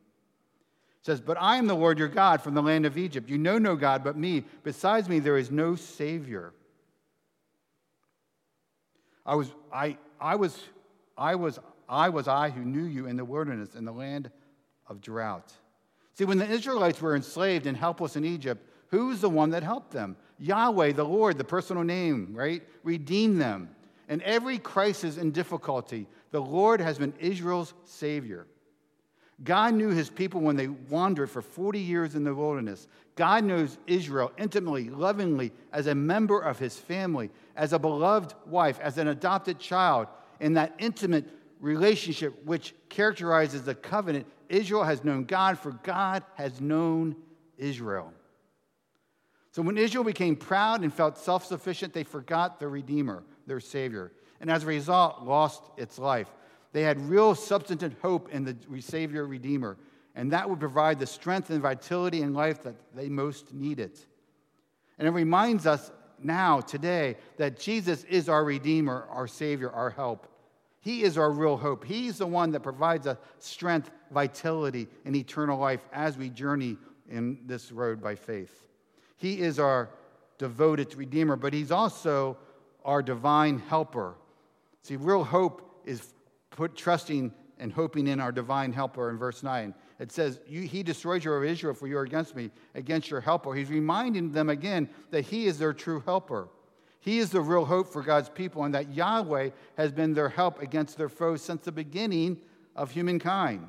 It 1.01 1.05
says, 1.05 1.21
But 1.21 1.37
I 1.39 1.57
am 1.57 1.67
the 1.67 1.75
Lord 1.75 1.99
your 1.99 2.07
God 2.07 2.41
from 2.41 2.53
the 2.53 2.61
land 2.61 2.85
of 2.85 2.97
Egypt. 2.97 3.29
You 3.29 3.37
know 3.37 3.57
no 3.57 3.75
God 3.75 4.03
but 4.03 4.17
me. 4.17 4.43
Besides 4.63 5.09
me, 5.09 5.19
there 5.19 5.37
is 5.37 5.51
no 5.51 5.75
Savior. 5.75 6.53
I 9.25 9.35
was, 9.35 9.51
I, 9.73 9.97
I 10.21 10.35
was, 10.35 10.57
I 11.17 11.35
was, 11.35 11.59
I 11.89 12.09
was 12.09 12.27
I 12.27 12.49
who 12.49 12.61
knew 12.61 12.85
you 12.85 13.07
in 13.07 13.17
the 13.17 13.25
wilderness, 13.25 13.75
in 13.75 13.83
the 13.83 13.91
land 13.91 14.31
of 14.87 15.01
drought. 15.01 15.51
See, 16.13 16.25
when 16.25 16.37
the 16.37 16.49
Israelites 16.49 17.01
were 17.01 17.15
enslaved 17.15 17.67
and 17.67 17.75
helpless 17.77 18.15
in 18.15 18.25
Egypt, 18.25 18.65
who's 18.89 19.21
the 19.21 19.29
one 19.29 19.51
that 19.51 19.63
helped 19.63 19.91
them? 19.91 20.15
Yahweh, 20.39 20.93
the 20.93 21.03
Lord, 21.03 21.37
the 21.37 21.43
personal 21.43 21.83
name, 21.83 22.33
right? 22.33 22.61
Redeemed 22.83 23.41
them. 23.41 23.69
In 24.09 24.21
every 24.21 24.57
crisis 24.57 25.17
and 25.17 25.33
difficulty, 25.33 26.07
the 26.31 26.41
Lord 26.41 26.79
has 26.79 26.97
been 26.97 27.13
Israel's 27.19 27.73
Savior. 27.83 28.47
God 29.43 29.75
knew 29.75 29.89
his 29.89 30.09
people 30.09 30.41
when 30.41 30.55
they 30.55 30.67
wandered 30.67 31.29
for 31.29 31.41
40 31.41 31.79
years 31.79 32.15
in 32.15 32.23
the 32.23 32.33
wilderness. 32.33 32.87
God 33.15 33.43
knows 33.43 33.77
Israel 33.85 34.31
intimately, 34.37 34.89
lovingly, 34.89 35.51
as 35.71 35.87
a 35.87 35.95
member 35.95 36.39
of 36.39 36.57
his 36.57 36.77
family, 36.77 37.29
as 37.55 37.73
a 37.73 37.79
beloved 37.79 38.33
wife, 38.47 38.79
as 38.79 38.97
an 38.97 39.09
adopted 39.09 39.59
child. 39.59 40.07
In 40.39 40.53
that 40.53 40.73
intimate 40.79 41.25
relationship 41.59 42.45
which 42.45 42.73
characterizes 42.89 43.63
the 43.63 43.75
covenant, 43.75 44.25
Israel 44.49 44.83
has 44.83 45.03
known 45.03 45.25
God, 45.25 45.59
for 45.59 45.71
God 45.83 46.23
has 46.35 46.61
known 46.61 47.15
Israel. 47.57 48.13
So 49.57 49.63
when 49.63 49.79
Israel 49.79 50.03
became 50.03 50.35
proud 50.35 50.83
and 50.83 50.93
felt 50.93 51.17
self 51.17 51.43
sufficient, 51.43 51.91
they 51.91 52.03
forgot 52.03 52.59
their 52.59 52.69
Redeemer, 52.69 53.23
their 53.47 53.59
Savior, 53.59 54.11
and 54.39 54.51
as 54.51 54.61
a 54.61 54.67
result, 54.67 55.23
lost 55.23 55.63
its 55.77 55.97
life. 55.97 56.27
They 56.73 56.83
had 56.83 57.01
real 57.09 57.33
substantive 57.33 57.95
hope 57.99 58.29
in 58.31 58.43
the 58.43 58.55
Savior 58.79 59.25
Redeemer, 59.25 59.75
and 60.13 60.31
that 60.31 60.47
would 60.47 60.59
provide 60.59 60.99
the 60.99 61.07
strength 61.07 61.49
and 61.49 61.59
vitality 61.59 62.21
in 62.21 62.35
life 62.35 62.61
that 62.61 62.75
they 62.95 63.09
most 63.09 63.51
needed. 63.51 63.97
And 64.99 65.07
it 65.07 65.11
reminds 65.11 65.65
us 65.65 65.91
now, 66.21 66.61
today, 66.61 67.17
that 67.37 67.59
Jesus 67.59 68.03
is 68.03 68.29
our 68.29 68.45
Redeemer, 68.45 69.07
our 69.09 69.25
Savior, 69.25 69.71
our 69.71 69.89
help. 69.89 70.27
He 70.81 71.01
is 71.01 71.17
our 71.17 71.31
real 71.31 71.57
hope. 71.57 71.83
He's 71.83 72.19
the 72.19 72.27
one 72.27 72.51
that 72.51 72.59
provides 72.59 73.07
us 73.07 73.17
strength, 73.39 73.89
vitality, 74.11 74.87
and 75.03 75.15
eternal 75.15 75.57
life 75.57 75.83
as 75.91 76.15
we 76.15 76.29
journey 76.29 76.77
in 77.09 77.39
this 77.47 77.71
road 77.71 77.99
by 78.03 78.13
faith. 78.13 78.66
He 79.17 79.41
is 79.41 79.59
our 79.59 79.89
devoted 80.37 80.95
Redeemer, 80.95 81.35
but 81.35 81.53
He's 81.53 81.71
also 81.71 82.37
our 82.85 83.01
divine 83.01 83.59
helper. 83.59 84.15
See, 84.83 84.95
real 84.95 85.23
hope 85.23 85.81
is 85.85 86.13
put 86.51 86.75
trusting 86.75 87.33
and 87.59 87.73
hoping 87.73 88.07
in 88.07 88.19
our 88.19 88.31
divine 88.31 88.71
helper 88.71 89.09
in 89.09 89.17
verse 89.17 89.43
9. 89.43 89.73
It 89.99 90.11
says, 90.11 90.39
He 90.47 90.83
destroyed 90.83 91.23
you 91.23 91.33
of 91.33 91.43
Israel, 91.43 91.73
for 91.73 91.87
you 91.87 91.97
are 91.97 92.03
against 92.03 92.35
me, 92.35 92.51
against 92.75 93.09
your 93.09 93.19
helper. 93.19 93.53
He's 93.53 93.69
reminding 93.69 94.31
them 94.31 94.49
again 94.49 94.89
that 95.11 95.25
He 95.25 95.47
is 95.47 95.57
their 95.57 95.73
true 95.73 96.01
helper. 96.01 96.49
He 96.99 97.19
is 97.19 97.29
the 97.29 97.41
real 97.41 97.65
hope 97.65 97.91
for 97.91 98.01
God's 98.01 98.29
people, 98.29 98.63
and 98.63 98.73
that 98.73 98.93
Yahweh 98.93 99.49
has 99.77 99.91
been 99.91 100.13
their 100.13 100.29
help 100.29 100.61
against 100.61 100.97
their 100.97 101.09
foes 101.09 101.41
since 101.41 101.63
the 101.63 101.71
beginning 101.71 102.37
of 102.75 102.91
humankind. 102.91 103.65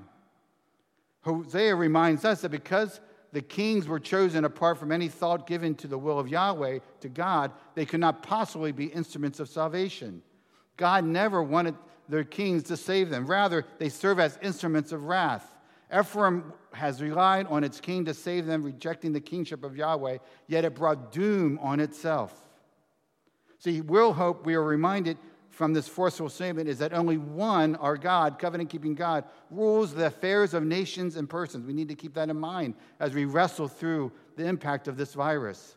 Hosea 1.22 1.74
reminds 1.74 2.24
us 2.24 2.42
that 2.42 2.50
because 2.50 3.00
the 3.38 3.42
kings 3.42 3.86
were 3.86 4.00
chosen 4.00 4.44
apart 4.44 4.78
from 4.78 4.90
any 4.90 5.06
thought 5.06 5.46
given 5.46 5.72
to 5.76 5.86
the 5.86 5.96
will 5.96 6.18
of 6.18 6.26
Yahweh, 6.26 6.80
to 6.98 7.08
God, 7.08 7.52
they 7.76 7.86
could 7.86 8.00
not 8.00 8.20
possibly 8.20 8.72
be 8.72 8.86
instruments 8.86 9.38
of 9.38 9.48
salvation. 9.48 10.22
God 10.76 11.04
never 11.04 11.40
wanted 11.40 11.76
their 12.08 12.24
kings 12.24 12.64
to 12.64 12.76
save 12.76 13.10
them. 13.10 13.28
Rather, 13.28 13.64
they 13.78 13.90
serve 13.90 14.18
as 14.18 14.40
instruments 14.42 14.90
of 14.90 15.04
wrath. 15.04 15.54
Ephraim 15.96 16.52
has 16.72 17.00
relied 17.00 17.46
on 17.46 17.62
its 17.62 17.78
king 17.78 18.04
to 18.06 18.12
save 18.12 18.44
them, 18.44 18.64
rejecting 18.64 19.12
the 19.12 19.20
kingship 19.20 19.62
of 19.62 19.76
Yahweh, 19.76 20.18
yet 20.48 20.64
it 20.64 20.74
brought 20.74 21.12
doom 21.12 21.60
on 21.62 21.78
itself. 21.78 22.34
See, 23.60 23.82
will 23.82 24.14
hope, 24.14 24.46
we 24.46 24.56
are 24.56 24.64
reminded, 24.64 25.16
from 25.58 25.72
this 25.72 25.88
forceful 25.88 26.28
statement 26.28 26.68
is 26.68 26.78
that 26.78 26.92
only 26.92 27.16
one, 27.16 27.74
our 27.76 27.96
God, 27.96 28.38
covenant 28.38 28.70
keeping 28.70 28.94
God, 28.94 29.24
rules 29.50 29.92
the 29.92 30.06
affairs 30.06 30.54
of 30.54 30.62
nations 30.62 31.16
and 31.16 31.28
persons. 31.28 31.66
We 31.66 31.72
need 31.72 31.88
to 31.88 31.96
keep 31.96 32.14
that 32.14 32.30
in 32.30 32.38
mind 32.38 32.74
as 33.00 33.12
we 33.12 33.24
wrestle 33.24 33.66
through 33.66 34.12
the 34.36 34.46
impact 34.46 34.86
of 34.86 34.96
this 34.96 35.14
virus. 35.14 35.74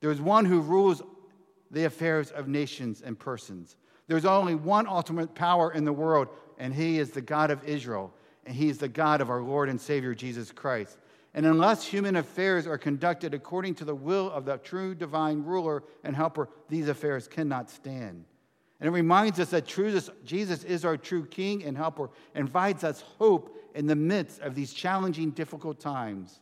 There's 0.00 0.18
one 0.18 0.46
who 0.46 0.62
rules 0.62 1.02
the 1.70 1.84
affairs 1.84 2.30
of 2.30 2.48
nations 2.48 3.02
and 3.02 3.18
persons. 3.18 3.76
There's 4.06 4.24
only 4.24 4.54
one 4.54 4.86
ultimate 4.86 5.34
power 5.34 5.74
in 5.74 5.84
the 5.84 5.92
world, 5.92 6.28
and 6.56 6.72
He 6.72 6.98
is 6.98 7.10
the 7.10 7.20
God 7.20 7.50
of 7.50 7.62
Israel, 7.64 8.14
and 8.46 8.56
He 8.56 8.70
is 8.70 8.78
the 8.78 8.88
God 8.88 9.20
of 9.20 9.28
our 9.28 9.42
Lord 9.42 9.68
and 9.68 9.78
Savior 9.78 10.14
Jesus 10.14 10.50
Christ. 10.50 10.96
And 11.34 11.44
unless 11.44 11.86
human 11.86 12.16
affairs 12.16 12.66
are 12.66 12.78
conducted 12.78 13.34
according 13.34 13.74
to 13.74 13.84
the 13.84 13.94
will 13.94 14.30
of 14.30 14.46
the 14.46 14.56
true 14.56 14.94
divine 14.94 15.42
ruler 15.42 15.84
and 16.02 16.16
helper, 16.16 16.48
these 16.70 16.88
affairs 16.88 17.28
cannot 17.28 17.68
stand. 17.68 18.24
And 18.80 18.88
it 18.88 18.92
reminds 18.92 19.40
us 19.40 19.50
that 19.50 19.66
Jesus 19.66 20.64
is 20.64 20.84
our 20.84 20.96
true 20.96 21.24
King 21.26 21.64
and 21.64 21.76
helper, 21.76 22.10
and 22.34 22.46
provides 22.46 22.84
us 22.84 23.02
hope 23.18 23.56
in 23.74 23.86
the 23.86 23.96
midst 23.96 24.40
of 24.40 24.54
these 24.54 24.72
challenging, 24.72 25.30
difficult 25.30 25.80
times, 25.80 26.40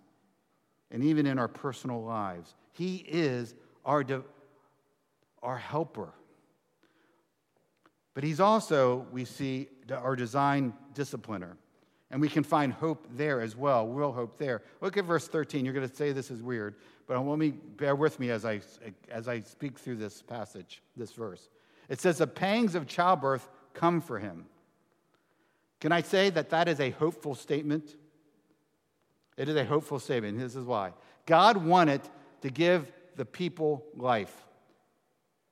and 0.91 1.05
even 1.05 1.27
in 1.27 1.39
our 1.39 1.49
personal 1.49 2.03
lives. 2.03 2.55
He 2.73 3.05
is 3.09 3.55
our, 3.85 4.05
our 5.43 5.59
helper. 5.59 6.13
But 8.15 8.25
He's 8.25 8.41
also, 8.41 9.07
we 9.13 9.25
see, 9.25 9.69
our 9.91 10.17
design 10.17 10.73
discipliner. 10.95 11.57
And 12.11 12.21
we 12.21 12.29
can 12.29 12.45
find 12.45 12.73
hope 12.73 13.07
there 13.17 13.41
as 13.41 13.57
well, 13.57 13.89
real 13.89 14.13
hope 14.13 14.39
there. 14.39 14.63
Look 14.81 14.97
at 14.97 15.05
verse 15.05 15.27
13. 15.27 15.65
You're 15.65 15.75
going 15.75 15.89
to 15.89 15.95
say 15.95 16.13
this 16.13 16.31
is 16.31 16.43
weird, 16.43 16.77
but 17.09 17.21
let 17.21 17.39
me 17.39 17.51
bear 17.51 17.97
with 17.97 18.21
me 18.21 18.31
as 18.31 18.45
I, 18.45 18.61
as 19.09 19.27
I 19.27 19.41
speak 19.41 19.79
through 19.79 19.97
this 19.97 20.23
passage, 20.23 20.81
this 20.97 21.13
verse. 21.13 21.49
It 21.89 22.01
says, 22.01 22.19
The 22.19 22.27
pangs 22.27 22.75
of 22.75 22.87
childbirth 22.87 23.49
come 23.73 24.01
for 24.01 24.19
him. 24.19 24.47
Can 25.81 25.93
I 25.93 26.03
say 26.03 26.31
that 26.31 26.51
that 26.51 26.69
is 26.69 26.81
a 26.81 26.91
hopeful 26.91 27.35
statement? 27.35 27.95
It 29.37 29.49
is 29.49 29.57
a 29.57 29.65
hopeful 29.65 29.99
statement. 29.99 30.39
This 30.39 30.57
is 30.57 30.65
why. 30.65 30.93
God 31.27 31.57
wanted 31.57 32.01
to 32.43 32.51
give 32.51 32.91
the 33.17 33.25
people 33.25 33.85
life, 33.97 34.35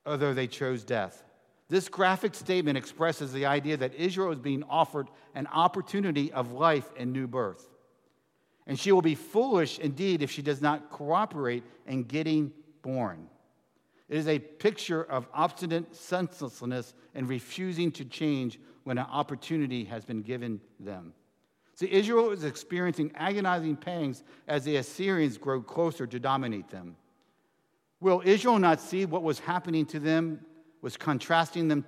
although 0.05 0.33
they 0.33 0.47
chose 0.47 0.83
death. 0.83 1.23
This 1.69 1.89
graphic 1.89 2.35
statement 2.35 2.77
expresses 2.77 3.33
the 3.33 3.45
idea 3.45 3.77
that 3.77 3.95
Israel 3.95 4.31
is 4.31 4.39
being 4.39 4.63
offered 4.63 5.07
an 5.33 5.47
opportunity 5.47 6.31
of 6.31 6.51
life 6.51 6.89
and 6.97 7.11
new 7.11 7.27
birth. 7.27 7.67
And 8.67 8.79
she 8.79 8.91
will 8.91 9.01
be 9.01 9.15
foolish 9.15 9.79
indeed 9.79 10.21
if 10.21 10.31
she 10.31 10.41
does 10.41 10.61
not 10.61 10.89
cooperate 10.89 11.63
in 11.87 12.03
getting 12.03 12.53
born. 12.81 13.27
It 14.13 14.17
is 14.17 14.27
a 14.27 14.37
picture 14.37 15.03
of 15.05 15.25
obstinate 15.33 15.95
senselessness 15.95 16.93
and 17.15 17.27
refusing 17.27 17.91
to 17.93 18.05
change 18.05 18.59
when 18.83 18.99
an 18.99 19.07
opportunity 19.09 19.85
has 19.85 20.05
been 20.05 20.21
given 20.21 20.61
them. 20.79 21.13
See, 21.73 21.91
Israel 21.91 22.29
is 22.29 22.43
experiencing 22.43 23.11
agonizing 23.15 23.75
pangs 23.75 24.23
as 24.47 24.65
the 24.65 24.75
Assyrians 24.75 25.39
grow 25.39 25.63
closer 25.63 26.05
to 26.05 26.19
dominate 26.19 26.69
them. 26.69 26.95
Will 28.01 28.21
Israel 28.23 28.59
not 28.59 28.79
see 28.79 29.05
what 29.05 29.23
was 29.23 29.39
happening 29.39 29.83
to 29.87 29.99
them 29.99 30.41
was 30.83 30.95
contrasting 30.95 31.67
them 31.67 31.83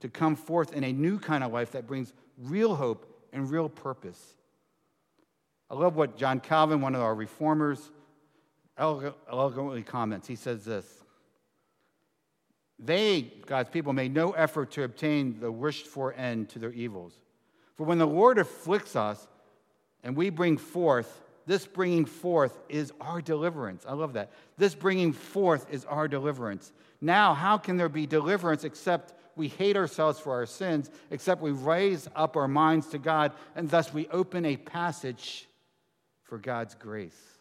to 0.00 0.08
come 0.08 0.34
forth 0.34 0.72
in 0.72 0.82
a 0.82 0.94
new 0.94 1.18
kind 1.18 1.44
of 1.44 1.52
life 1.52 1.72
that 1.72 1.86
brings 1.86 2.14
real 2.38 2.74
hope 2.74 3.28
and 3.34 3.50
real 3.50 3.68
purpose? 3.68 4.34
I 5.68 5.74
love 5.74 5.94
what 5.94 6.16
John 6.16 6.40
Calvin, 6.40 6.80
one 6.80 6.94
of 6.94 7.02
our 7.02 7.14
reformers, 7.14 7.90
eloquently 8.78 9.82
comments. 9.82 10.26
He 10.26 10.36
says 10.36 10.64
this 10.64 11.02
They, 12.78 13.32
God's 13.46 13.70
people, 13.70 13.92
made 13.92 14.12
no 14.12 14.32
effort 14.32 14.72
to 14.72 14.82
obtain 14.82 15.40
the 15.40 15.50
wished 15.50 15.86
for 15.86 16.12
end 16.14 16.50
to 16.50 16.58
their 16.58 16.72
evils. 16.72 17.18
For 17.76 17.84
when 17.84 17.98
the 17.98 18.06
Lord 18.06 18.38
afflicts 18.38 18.96
us 18.96 19.26
and 20.02 20.16
we 20.16 20.30
bring 20.30 20.58
forth 20.58 21.22
this 21.46 21.64
bringing 21.64 22.04
forth 22.04 22.58
is 22.68 22.92
our 23.00 23.22
deliverance. 23.22 23.86
I 23.88 23.94
love 23.94 24.14
that. 24.14 24.32
This 24.58 24.74
bringing 24.74 25.12
forth 25.12 25.66
is 25.70 25.84
our 25.84 26.08
deliverance. 26.08 26.72
Now, 27.00 27.34
how 27.34 27.56
can 27.56 27.76
there 27.76 27.88
be 27.88 28.06
deliverance 28.06 28.64
except 28.64 29.14
we 29.36 29.48
hate 29.48 29.76
ourselves 29.76 30.18
for 30.18 30.32
our 30.32 30.46
sins, 30.46 30.90
except 31.10 31.40
we 31.40 31.52
raise 31.52 32.08
up 32.16 32.36
our 32.36 32.48
minds 32.48 32.88
to 32.88 32.98
God, 32.98 33.32
and 33.54 33.70
thus 33.70 33.94
we 33.94 34.08
open 34.08 34.44
a 34.44 34.56
passage 34.56 35.46
for 36.24 36.38
God's 36.38 36.74
grace? 36.74 37.35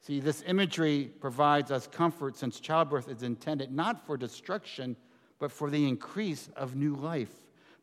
See, 0.00 0.20
this 0.20 0.42
imagery 0.46 1.10
provides 1.20 1.70
us 1.70 1.86
comfort 1.86 2.36
since 2.36 2.60
childbirth 2.60 3.08
is 3.08 3.22
intended 3.22 3.72
not 3.72 4.06
for 4.06 4.16
destruction, 4.16 4.96
but 5.38 5.52
for 5.52 5.70
the 5.70 5.86
increase 5.86 6.48
of 6.56 6.76
new 6.76 6.94
life. 6.94 7.32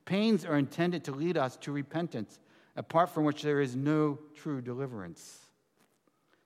Pains 0.05 0.45
are 0.45 0.57
intended 0.57 1.03
to 1.05 1.11
lead 1.11 1.37
us 1.37 1.57
to 1.57 1.71
repentance 1.71 2.39
apart 2.75 3.09
from 3.09 3.23
which 3.23 3.41
there 3.41 3.61
is 3.61 3.75
no 3.75 4.19
true 4.35 4.61
deliverance. 4.61 5.39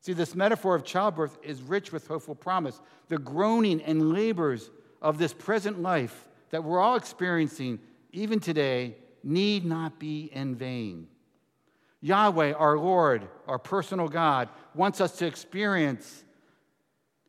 See, 0.02 0.14
this 0.14 0.36
metaphor 0.36 0.76
of 0.76 0.86
childbirth 0.86 1.38
is 1.44 1.62
rich 1.62 1.92
with 1.92 2.08
hopeful 2.08 2.36
promise. 2.36 2.80
The 3.10 3.18
groaning 3.18 3.82
and 3.82 4.14
labors 4.14 4.70
of 5.02 5.18
this 5.18 5.34
present 5.34 5.82
life 5.82 6.28
that 6.52 6.64
we're 6.64 6.80
all 6.80 6.96
experiencing, 6.96 7.80
even 8.12 8.40
today, 8.40 8.96
need 9.24 9.66
not 9.66 10.00
be 10.00 10.30
in 10.34 10.56
vain. 10.56 11.08
Yahweh, 12.02 12.54
our 12.54 12.78
Lord, 12.78 13.28
our 13.48 13.60
personal 13.60 14.08
God, 14.08 14.50
wants 14.74 15.02
us 15.02 15.18
to 15.18 15.26
experience 15.26 16.24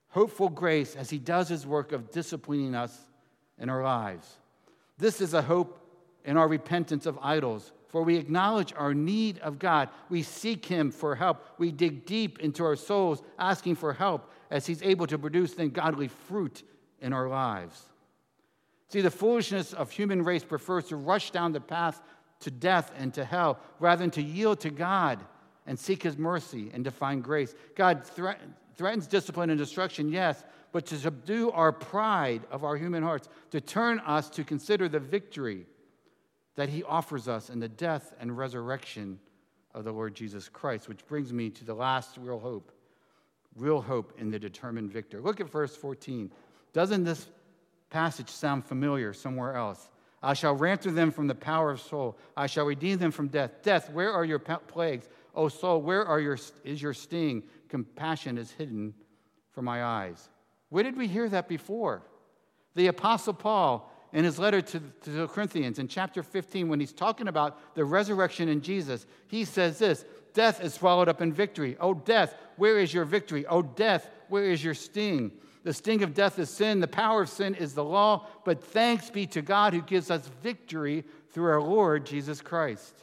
hopeful 0.09 0.49
grace 0.49 0.97
as 0.97 1.11
He 1.11 1.19
does 1.19 1.49
His 1.49 1.67
work 1.67 1.93
of 1.93 2.11
disciplining 2.11 2.75
us 2.75 2.97
in 3.59 3.69
our 3.69 3.83
lives. 3.83 4.39
This 4.99 5.21
is 5.21 5.35
a 5.35 5.43
hope 5.43 5.79
in 6.25 6.37
our 6.37 6.49
repentance 6.49 7.07
of 7.07 7.19
idols 7.23 7.73
for 7.91 8.05
we 8.05 8.17
acknowledge 8.17 8.73
our 8.77 8.95
need 8.95 9.41
of 9.41 9.59
God. 9.59 9.89
We 10.09 10.23
seek 10.23 10.65
Him 10.65 10.93
for 10.93 11.17
help. 11.17 11.45
We 11.59 11.73
dig 11.73 12.07
deep 12.07 12.39
into 12.39 12.65
our 12.65 12.77
souls, 12.77 13.21
asking 13.37 13.75
for 13.75 13.93
help 13.93 14.31
as 14.49 14.65
He's 14.65 14.83
able 14.83 15.09
to 15.09 15.19
produce 15.19 15.55
then 15.55 15.71
godly 15.71 16.07
fruit 16.07 16.63
in 17.01 17.13
our 17.13 17.29
lives. 17.29 17.83
See, 18.89 19.01
the 19.01 19.11
foolishness 19.11 19.73
of 19.73 19.91
human 19.91 20.23
race 20.23 20.45
prefers 20.45 20.85
to 20.87 20.97
rush 20.97 21.33
down 21.33 21.53
the 21.53 21.61
path 21.61 22.01
to 22.41 22.51
death 22.51 22.93
and 22.99 23.13
to 23.15 23.25
hell 23.25 23.59
rather 23.79 24.01
than 24.01 24.11
to 24.13 24.23
yield 24.23 24.61
to 24.61 24.71
God 24.71 25.21
and 25.67 25.79
seek 25.79 26.03
His 26.03 26.17
mercy 26.17 26.71
and 26.73 26.85
to 26.85 26.91
find 26.91 27.23
grace. 27.23 27.55
God 27.75 28.05
threatens 28.05 29.07
discipline 29.07 29.51
and 29.51 29.59
destruction, 29.59 30.11
yes, 30.11 30.43
but 30.73 30.87
to 30.87 30.97
subdue 30.97 31.51
our 31.51 31.73
pride 31.73 32.43
of 32.51 32.65
our 32.65 32.77
human 32.77 33.03
hearts, 33.03 33.29
to 33.51 33.61
turn 33.61 33.99
us 34.01 34.31
to 34.31 34.45
consider 34.45 34.89
the 34.89 35.01
victory 35.01 35.67
that 36.57 36.69
he 36.69 36.83
offers 36.85 37.29
us 37.29 37.49
in 37.49 37.61
the 37.61 37.69
death 37.69 38.13
and 38.21 38.37
resurrection 38.37 39.19
of 39.75 39.85
the 39.85 39.93
Lord 39.93 40.15
Jesus 40.15 40.49
Christ, 40.49 40.89
which 40.89 41.07
brings 41.07 41.33
me 41.33 41.51
to 41.51 41.65
the 41.65 41.75
last 41.75 42.17
real 42.19 42.39
hope 42.39 42.73
real 43.57 43.81
hope 43.81 44.13
in 44.19 44.31
the 44.31 44.39
determined 44.39 44.91
victor. 44.91 45.21
Look 45.21 45.41
at 45.41 45.51
verse 45.51 45.77
14. 45.77 46.31
Doesn't 46.73 47.05
this 47.05 47.29
passage 47.91 48.29
sound 48.29 48.65
familiar 48.65 49.13
somewhere 49.13 49.57
else? 49.57 49.90
I 50.23 50.35
shall 50.35 50.55
ransom 50.55 50.95
them 50.95 51.11
from 51.11 51.27
the 51.27 51.35
power 51.35 51.71
of 51.71 51.81
Sheol. 51.81 52.19
I 52.37 52.47
shall 52.47 52.67
redeem 52.67 52.99
them 52.99 53.11
from 53.11 53.29
death. 53.29 53.63
Death, 53.63 53.91
where 53.91 54.13
are 54.13 54.25
your 54.25 54.39
plagues? 54.39 55.09
O 55.35 55.49
Sheol, 55.49 55.81
where 55.81 56.05
are 56.05 56.21
your, 56.21 56.39
is 56.65 56.83
your 56.83 56.93
sting? 56.93 57.43
Compassion 57.69 58.37
is 58.37 58.51
hidden 58.53 58.95
from 59.53 59.65
my 59.65 59.83
eyes. 59.83 60.29
Where 60.69 60.85
did 60.85 60.97
we 60.97 61.07
hear 61.07 61.29
that 61.29 61.49
before? 61.49 62.03
The 62.75 62.89
Apostle 62.89 63.35
Paul 63.35 63.91
in 64.13 64.25
his 64.25 64.39
letter 64.39 64.61
to, 64.61 64.81
to 64.81 65.11
the 65.11 65.29
Corinthians 65.29 65.79
in 65.79 65.89
chapter 65.89 66.23
15, 66.23 66.69
when 66.69 66.81
he's 66.81 66.93
talking 66.93 67.29
about 67.29 67.75
the 67.75 67.85
resurrection 67.85 68.49
in 68.49 68.61
Jesus, 68.61 69.07
he 69.29 69.45
says 69.45 69.79
this 69.79 70.05
Death 70.33 70.63
is 70.63 70.75
swallowed 70.75 71.09
up 71.09 71.21
in 71.21 71.33
victory. 71.33 71.77
Oh, 71.81 71.95
death, 71.95 72.35
where 72.57 72.79
is 72.79 72.93
your 72.93 73.05
victory? 73.05 73.47
Oh, 73.47 73.63
death, 73.63 74.11
where 74.29 74.45
is 74.45 74.63
your 74.63 74.75
sting? 74.75 75.33
The 75.63 75.75
sting 75.75 76.03
of 76.03 76.15
death 76.15 76.39
is 76.39 76.49
sin. 76.49 76.81
The 76.81 76.89
power 76.89 77.23
of 77.23 77.29
sin 77.29 77.55
is 77.55 77.75
the 77.75 77.85
law. 77.85 78.27
But 78.45 78.63
thanks 78.63 79.11
be 79.11 79.27
to 79.27 79.43
God 79.43 79.75
who 79.75 79.83
gives 79.83 80.11
us 80.11 80.29
victory 80.43 81.05
through 81.33 81.51
our 81.51 81.63
Lord 81.63 82.07
Jesus 82.07 82.41
Christ. 82.41 82.95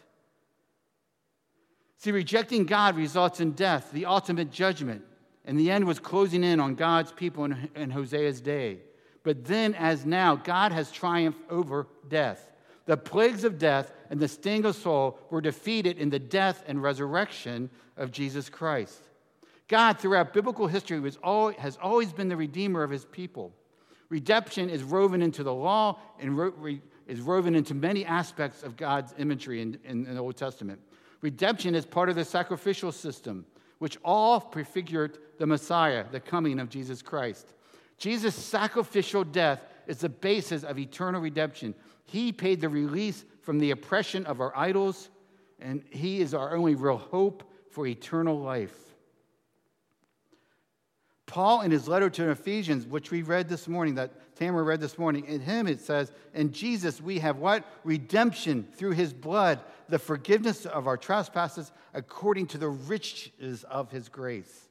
See, 1.97 2.11
rejecting 2.11 2.65
God 2.65 2.95
results 2.95 3.39
in 3.39 3.51
death, 3.51 3.91
the 3.91 4.05
ultimate 4.05 4.51
judgment. 4.51 5.03
And 5.45 5.57
the 5.57 5.71
end 5.71 5.85
was 5.85 5.99
closing 5.99 6.43
in 6.43 6.59
on 6.59 6.75
God's 6.75 7.11
people 7.11 7.45
in, 7.45 7.69
in 7.75 7.89
Hosea's 7.89 8.41
day. 8.41 8.79
But 9.23 9.45
then, 9.45 9.73
as 9.75 10.05
now, 10.05 10.35
God 10.35 10.71
has 10.71 10.91
triumphed 10.91 11.39
over 11.49 11.87
death. 12.07 12.51
The 12.85 12.97
plagues 12.97 13.43
of 13.43 13.57
death 13.59 13.91
and 14.09 14.19
the 14.19 14.27
sting 14.27 14.65
of 14.65 14.75
Sheol 14.77 15.19
were 15.29 15.41
defeated 15.41 15.97
in 15.97 16.09
the 16.09 16.19
death 16.19 16.63
and 16.67 16.81
resurrection 16.81 17.69
of 17.97 18.11
Jesus 18.11 18.49
Christ. 18.49 19.06
God, 19.67 19.99
throughout 19.99 20.33
biblical 20.33 20.67
history, 20.67 21.01
always, 21.23 21.57
has 21.57 21.77
always 21.81 22.13
been 22.13 22.29
the 22.29 22.37
redeemer 22.37 22.83
of 22.83 22.89
his 22.89 23.05
people. 23.05 23.53
Redemption 24.09 24.69
is 24.69 24.83
woven 24.83 25.21
into 25.21 25.43
the 25.43 25.53
law 25.53 25.99
and 26.19 26.37
ro- 26.37 26.79
is 27.07 27.21
woven 27.21 27.55
into 27.55 27.73
many 27.73 28.05
aspects 28.05 28.63
of 28.63 28.77
God's 28.77 29.13
imagery 29.17 29.61
in, 29.61 29.77
in, 29.83 30.05
in 30.05 30.15
the 30.15 30.21
Old 30.21 30.37
Testament. 30.37 30.79
Redemption 31.21 31.75
is 31.75 31.85
part 31.85 32.09
of 32.09 32.15
the 32.15 32.23
sacrificial 32.23 32.91
system, 32.91 33.45
which 33.79 33.97
all 34.03 34.39
prefigured 34.39 35.17
the 35.37 35.45
Messiah, 35.45 36.05
the 36.11 36.19
coming 36.19 36.59
of 36.59 36.69
Jesus 36.69 37.01
Christ. 37.01 37.53
Jesus' 37.97 38.35
sacrificial 38.35 39.23
death 39.23 39.61
is 39.87 39.99
the 39.99 40.09
basis 40.09 40.63
of 40.63 40.77
eternal 40.77 41.19
redemption. 41.19 41.73
He 42.05 42.31
paid 42.31 42.61
the 42.61 42.69
release 42.69 43.25
from 43.41 43.59
the 43.59 43.71
oppression 43.71 44.25
of 44.25 44.39
our 44.39 44.55
idols, 44.55 45.09
and 45.59 45.83
He 45.89 46.21
is 46.21 46.33
our 46.33 46.55
only 46.55 46.75
real 46.75 46.97
hope 46.97 47.43
for 47.71 47.87
eternal 47.87 48.39
life. 48.39 48.86
Paul, 51.27 51.61
in 51.61 51.71
his 51.71 51.87
letter 51.89 52.09
to 52.09 52.31
Ephesians, 52.31 52.87
which 52.87 53.11
we 53.11 53.21
read 53.21 53.49
this 53.49 53.67
morning, 53.67 53.95
that 53.95 54.35
Tamara 54.37 54.63
read 54.63 54.79
this 54.79 54.97
morning, 54.97 55.25
in 55.25 55.41
him 55.41 55.67
it 55.67 55.81
says, 55.81 56.11
In 56.33 56.53
Jesus 56.53 57.01
we 57.01 57.19
have 57.19 57.37
what? 57.37 57.65
Redemption 57.83 58.65
through 58.73 58.91
his 58.91 59.13
blood, 59.13 59.59
the 59.89 59.99
forgiveness 59.99 60.65
of 60.65 60.87
our 60.87 60.95
trespasses 60.95 61.71
according 61.93 62.47
to 62.47 62.57
the 62.57 62.69
riches 62.69 63.65
of 63.65 63.91
his 63.91 64.07
grace. 64.07 64.69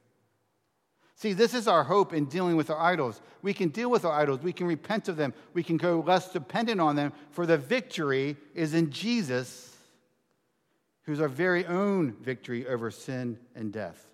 See, 1.15 1.33
this 1.33 1.53
is 1.53 1.67
our 1.67 1.83
hope 1.83 2.11
in 2.11 2.25
dealing 2.25 2.55
with 2.55 2.69
our 2.69 2.79
idols. 2.79 3.21
We 3.41 3.53
can 3.53 3.69
deal 3.69 3.89
with 3.89 4.03
our 4.03 4.13
idols, 4.13 4.41
we 4.41 4.53
can 4.53 4.67
repent 4.67 5.09
of 5.09 5.15
them, 5.15 5.33
we 5.53 5.63
can 5.63 5.77
go 5.77 6.03
less 6.05 6.31
dependent 6.31 6.81
on 6.81 6.95
them, 6.95 7.13
for 7.31 7.45
the 7.45 7.57
victory 7.57 8.35
is 8.55 8.73
in 8.73 8.91
Jesus, 8.91 9.75
who's 11.03 11.21
our 11.21 11.27
very 11.27 11.65
own 11.67 12.13
victory 12.13 12.67
over 12.67 12.89
sin 12.89 13.37
and 13.55 13.71
death. 13.71 14.07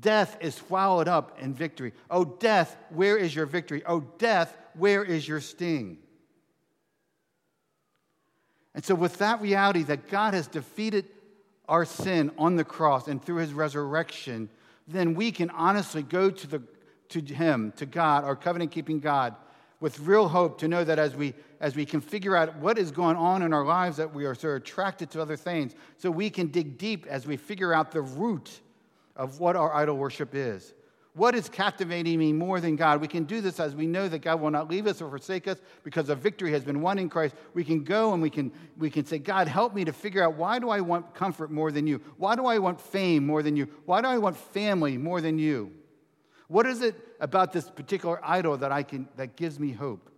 Death 0.00 0.36
is 0.40 0.54
swallowed 0.54 1.08
up 1.08 1.38
in 1.40 1.54
victory. 1.54 1.92
Oh, 2.10 2.24
death, 2.24 2.76
where 2.90 3.16
is 3.16 3.34
your 3.34 3.46
victory? 3.46 3.82
Oh, 3.86 4.00
death, 4.18 4.54
where 4.74 5.02
is 5.02 5.26
your 5.26 5.40
sting? 5.40 5.98
And 8.74 8.84
so, 8.84 8.94
with 8.94 9.18
that 9.18 9.40
reality 9.40 9.82
that 9.84 10.08
God 10.08 10.34
has 10.34 10.46
defeated 10.46 11.06
our 11.68 11.84
sin 11.84 12.30
on 12.38 12.56
the 12.56 12.64
cross 12.64 13.08
and 13.08 13.22
through 13.22 13.36
his 13.36 13.52
resurrection, 13.52 14.48
then 14.86 15.14
we 15.14 15.32
can 15.32 15.50
honestly 15.50 16.02
go 16.02 16.30
to, 16.30 16.46
the, 16.46 16.62
to 17.10 17.20
Him, 17.20 17.72
to 17.76 17.86
God, 17.86 18.24
our 18.24 18.36
covenant 18.36 18.70
keeping 18.70 19.00
God, 19.00 19.34
with 19.80 20.00
real 20.00 20.28
hope 20.28 20.58
to 20.58 20.68
know 20.68 20.82
that 20.82 20.98
as 20.98 21.14
we 21.14 21.34
as 21.60 21.74
we 21.74 21.84
can 21.84 22.00
figure 22.00 22.36
out 22.36 22.56
what 22.56 22.78
is 22.78 22.90
going 22.92 23.16
on 23.16 23.42
in 23.42 23.52
our 23.52 23.64
lives 23.64 23.96
that 23.96 24.14
we 24.14 24.24
are 24.24 24.34
so 24.34 24.54
attracted 24.54 25.10
to 25.10 25.20
other 25.20 25.36
things 25.36 25.74
so 25.96 26.08
we 26.08 26.30
can 26.30 26.46
dig 26.48 26.78
deep 26.78 27.04
as 27.06 27.26
we 27.26 27.36
figure 27.36 27.74
out 27.74 27.90
the 27.90 28.00
root 28.00 28.60
of 29.18 29.40
what 29.40 29.56
our 29.56 29.74
idol 29.74 29.98
worship 29.98 30.34
is 30.34 30.72
what 31.18 31.34
is 31.34 31.48
captivating 31.48 32.18
me 32.18 32.32
more 32.32 32.60
than 32.60 32.76
God? 32.76 33.00
We 33.00 33.08
can 33.08 33.24
do 33.24 33.40
this 33.40 33.58
as 33.58 33.74
we 33.74 33.86
know 33.86 34.08
that 34.08 34.20
God 34.20 34.40
will 34.40 34.52
not 34.52 34.70
leave 34.70 34.86
us 34.86 35.02
or 35.02 35.10
forsake 35.10 35.48
us 35.48 35.58
because 35.82 36.08
a 36.08 36.14
victory 36.14 36.52
has 36.52 36.64
been 36.64 36.80
won 36.80 36.98
in 36.98 37.08
Christ. 37.08 37.34
We 37.54 37.64
can 37.64 37.82
go 37.82 38.12
and 38.12 38.22
we 38.22 38.30
can, 38.30 38.52
we 38.76 38.88
can 38.88 39.04
say, 39.04 39.18
God, 39.18 39.48
help 39.48 39.74
me 39.74 39.84
to 39.84 39.92
figure 39.92 40.22
out 40.22 40.36
why 40.36 40.60
do 40.60 40.70
I 40.70 40.80
want 40.80 41.14
comfort 41.14 41.50
more 41.50 41.72
than 41.72 41.88
you? 41.88 42.00
Why 42.18 42.36
do 42.36 42.46
I 42.46 42.58
want 42.58 42.80
fame 42.80 43.26
more 43.26 43.42
than 43.42 43.56
you? 43.56 43.68
Why 43.84 44.00
do 44.00 44.06
I 44.06 44.18
want 44.18 44.36
family 44.36 44.96
more 44.96 45.20
than 45.20 45.38
you? 45.38 45.72
What 46.46 46.66
is 46.66 46.82
it 46.82 46.94
about 47.20 47.52
this 47.52 47.68
particular 47.68 48.20
idol 48.22 48.56
that, 48.58 48.70
I 48.70 48.84
can, 48.84 49.08
that 49.16 49.34
gives 49.34 49.58
me 49.58 49.72
hope? 49.72 50.08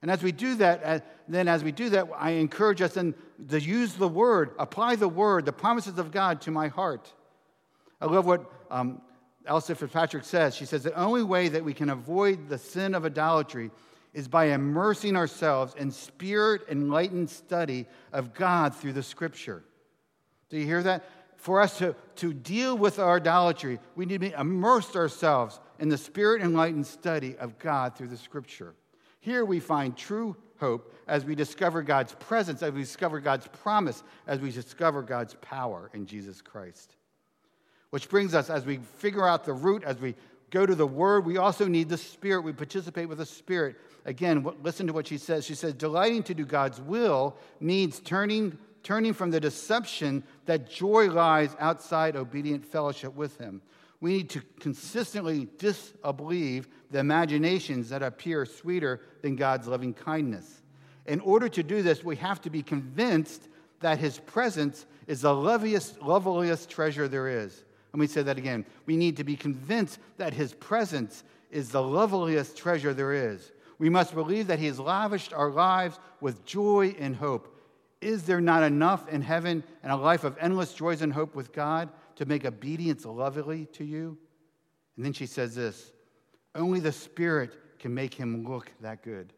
And 0.00 0.10
as 0.10 0.22
we 0.22 0.32
do 0.32 0.54
that, 0.54 0.80
uh, 0.84 1.00
then 1.28 1.48
as 1.48 1.62
we 1.62 1.72
do 1.72 1.90
that, 1.90 2.08
I 2.16 2.30
encourage 2.30 2.80
us 2.80 2.94
then 2.94 3.14
to 3.48 3.60
use 3.60 3.94
the 3.94 4.08
word, 4.08 4.52
apply 4.58 4.96
the 4.96 5.08
word, 5.08 5.44
the 5.44 5.52
promises 5.52 5.98
of 5.98 6.12
God 6.12 6.40
to 6.42 6.50
my 6.50 6.68
heart. 6.68 7.12
I 8.00 8.06
love 8.06 8.26
what 8.26 8.50
um, 8.70 9.02
Elyse 9.46 9.76
Fitzpatrick 9.76 10.24
says. 10.24 10.54
She 10.54 10.64
says 10.64 10.82
the 10.82 10.94
only 10.94 11.22
way 11.22 11.48
that 11.48 11.64
we 11.64 11.74
can 11.74 11.90
avoid 11.90 12.48
the 12.48 12.58
sin 12.58 12.94
of 12.94 13.04
idolatry 13.04 13.70
is 14.12 14.28
by 14.28 14.46
immersing 14.46 15.16
ourselves 15.16 15.74
in 15.76 15.90
spirit 15.90 16.62
enlightened 16.68 17.30
study 17.30 17.86
of 18.12 18.34
God 18.34 18.74
through 18.74 18.92
the 18.92 19.02
scripture. 19.02 19.62
Do 20.48 20.58
you 20.58 20.66
hear 20.66 20.82
that? 20.82 21.04
For 21.36 21.60
us 21.60 21.78
to, 21.78 21.94
to 22.16 22.34
deal 22.34 22.76
with 22.76 22.98
our 22.98 23.16
idolatry, 23.16 23.78
we 23.96 24.04
need 24.04 24.20
to 24.20 24.38
immerse 24.38 24.94
ourselves 24.94 25.58
in 25.78 25.88
the 25.88 25.96
spirit 25.96 26.42
enlightened 26.42 26.86
study 26.86 27.36
of 27.38 27.58
God 27.58 27.96
through 27.96 28.08
the 28.08 28.16
scripture. 28.16 28.74
Here 29.20 29.44
we 29.44 29.58
find 29.60 29.96
true 29.96 30.36
hope 30.58 30.92
as 31.08 31.24
we 31.24 31.34
discover 31.34 31.82
God's 31.82 32.14
presence, 32.14 32.62
as 32.62 32.72
we 32.72 32.80
discover 32.80 33.20
God's 33.20 33.46
promise, 33.46 34.02
as 34.26 34.40
we 34.40 34.50
discover 34.50 35.02
God's 35.02 35.34
power 35.40 35.90
in 35.94 36.04
Jesus 36.04 36.42
Christ. 36.42 36.96
Which 37.90 38.08
brings 38.08 38.34
us, 38.34 38.50
as 38.50 38.64
we 38.64 38.78
figure 38.98 39.26
out 39.26 39.44
the 39.44 39.52
root, 39.52 39.82
as 39.84 39.98
we 39.98 40.14
go 40.50 40.64
to 40.64 40.74
the 40.74 40.86
Word, 40.86 41.24
we 41.24 41.38
also 41.38 41.66
need 41.66 41.88
the 41.88 41.96
Spirit. 41.96 42.42
We 42.42 42.52
participate 42.52 43.08
with 43.08 43.18
the 43.18 43.26
Spirit. 43.26 43.76
Again, 44.04 44.46
listen 44.62 44.86
to 44.86 44.92
what 44.92 45.06
she 45.06 45.18
says. 45.18 45.44
She 45.44 45.54
says, 45.54 45.74
delighting 45.74 46.22
to 46.24 46.34
do 46.34 46.44
God's 46.44 46.80
will 46.80 47.36
means 47.60 48.00
turning, 48.00 48.58
turning 48.82 49.12
from 49.12 49.30
the 49.30 49.40
deception 49.40 50.24
that 50.46 50.70
joy 50.70 51.10
lies 51.10 51.54
outside 51.58 52.16
obedient 52.16 52.64
fellowship 52.64 53.14
with 53.14 53.36
Him. 53.38 53.60
We 54.00 54.14
need 54.14 54.30
to 54.30 54.42
consistently 54.58 55.48
disbelieve 55.58 56.68
the 56.90 57.00
imaginations 57.00 57.90
that 57.90 58.02
appear 58.02 58.46
sweeter 58.46 59.02
than 59.20 59.36
God's 59.36 59.66
loving 59.66 59.92
kindness. 59.92 60.62
In 61.06 61.20
order 61.20 61.48
to 61.48 61.62
do 61.62 61.82
this, 61.82 62.02
we 62.02 62.16
have 62.16 62.40
to 62.42 62.50
be 62.50 62.62
convinced 62.62 63.48
that 63.80 63.98
His 63.98 64.18
presence 64.18 64.86
is 65.06 65.22
the 65.22 65.34
loveliest, 65.34 66.00
loveliest 66.00 66.70
treasure 66.70 67.08
there 67.08 67.28
is. 67.28 67.64
Let 67.92 68.00
me 68.00 68.06
say 68.06 68.22
that 68.22 68.38
again. 68.38 68.64
We 68.86 68.96
need 68.96 69.16
to 69.16 69.24
be 69.24 69.36
convinced 69.36 69.98
that 70.16 70.34
His 70.34 70.54
presence 70.54 71.24
is 71.50 71.70
the 71.70 71.82
loveliest 71.82 72.56
treasure 72.56 72.94
there 72.94 73.12
is. 73.12 73.52
We 73.78 73.88
must 73.88 74.14
believe 74.14 74.46
that 74.48 74.58
He 74.58 74.66
has 74.66 74.78
lavished 74.78 75.32
our 75.32 75.50
lives 75.50 75.98
with 76.20 76.44
joy 76.44 76.94
and 76.98 77.16
hope. 77.16 77.56
Is 78.00 78.22
there 78.24 78.40
not 78.40 78.62
enough 78.62 79.08
in 79.08 79.22
heaven 79.22 79.64
and 79.82 79.92
a 79.92 79.96
life 79.96 80.24
of 80.24 80.36
endless 80.40 80.72
joys 80.72 81.02
and 81.02 81.12
hope 81.12 81.34
with 81.34 81.52
God 81.52 81.90
to 82.16 82.24
make 82.24 82.44
obedience 82.44 83.04
lovely 83.04 83.66
to 83.72 83.84
you? 83.84 84.16
And 84.96 85.04
then 85.04 85.12
she 85.12 85.26
says 85.26 85.54
this 85.54 85.92
only 86.54 86.80
the 86.80 86.92
Spirit 86.92 87.56
can 87.78 87.94
make 87.94 88.14
him 88.14 88.46
look 88.46 88.70
that 88.80 89.02
good. 89.02 89.32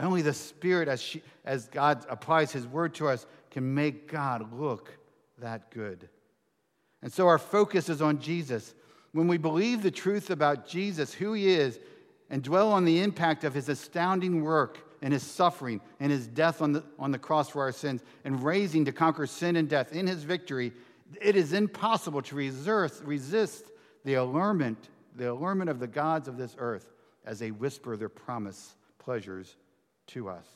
Only 0.00 0.22
the 0.22 0.32
Spirit, 0.32 0.88
as, 0.88 1.02
she, 1.02 1.22
as 1.44 1.66
God 1.68 2.06
applies 2.08 2.52
His 2.52 2.66
word 2.66 2.94
to 2.96 3.08
us, 3.08 3.26
can 3.50 3.74
make 3.74 4.10
God 4.10 4.52
look 4.52 4.96
that 5.38 5.70
good. 5.70 6.08
And 7.02 7.12
so 7.12 7.28
our 7.28 7.38
focus 7.38 7.88
is 7.88 8.02
on 8.02 8.20
Jesus. 8.20 8.74
When 9.12 9.28
we 9.28 9.38
believe 9.38 9.82
the 9.82 9.90
truth 9.90 10.30
about 10.30 10.66
Jesus, 10.66 11.14
who 11.14 11.32
he 11.32 11.48
is, 11.48 11.78
and 12.30 12.42
dwell 12.42 12.72
on 12.72 12.84
the 12.84 13.00
impact 13.00 13.44
of 13.44 13.54
his 13.54 13.68
astounding 13.68 14.42
work 14.42 14.78
and 15.00 15.12
his 15.12 15.22
suffering 15.22 15.80
and 16.00 16.10
his 16.12 16.26
death 16.26 16.60
on 16.60 16.72
the, 16.72 16.84
on 16.98 17.10
the 17.10 17.18
cross 17.18 17.48
for 17.48 17.62
our 17.62 17.72
sins 17.72 18.02
and 18.24 18.44
raising 18.44 18.84
to 18.84 18.92
conquer 18.92 19.26
sin 19.26 19.56
and 19.56 19.68
death 19.68 19.92
in 19.92 20.06
his 20.06 20.24
victory, 20.24 20.72
it 21.20 21.36
is 21.36 21.52
impossible 21.52 22.20
to 22.22 22.34
resist, 22.34 23.02
resist 23.04 23.64
the 24.04 24.14
allurement, 24.14 24.90
the 25.16 25.30
allurement 25.30 25.70
of 25.70 25.80
the 25.80 25.86
gods 25.86 26.28
of 26.28 26.36
this 26.36 26.54
earth 26.58 26.92
as 27.24 27.38
they 27.38 27.50
whisper 27.50 27.96
their 27.96 28.08
promise 28.08 28.74
pleasures 28.98 29.56
to 30.06 30.28
us 30.28 30.46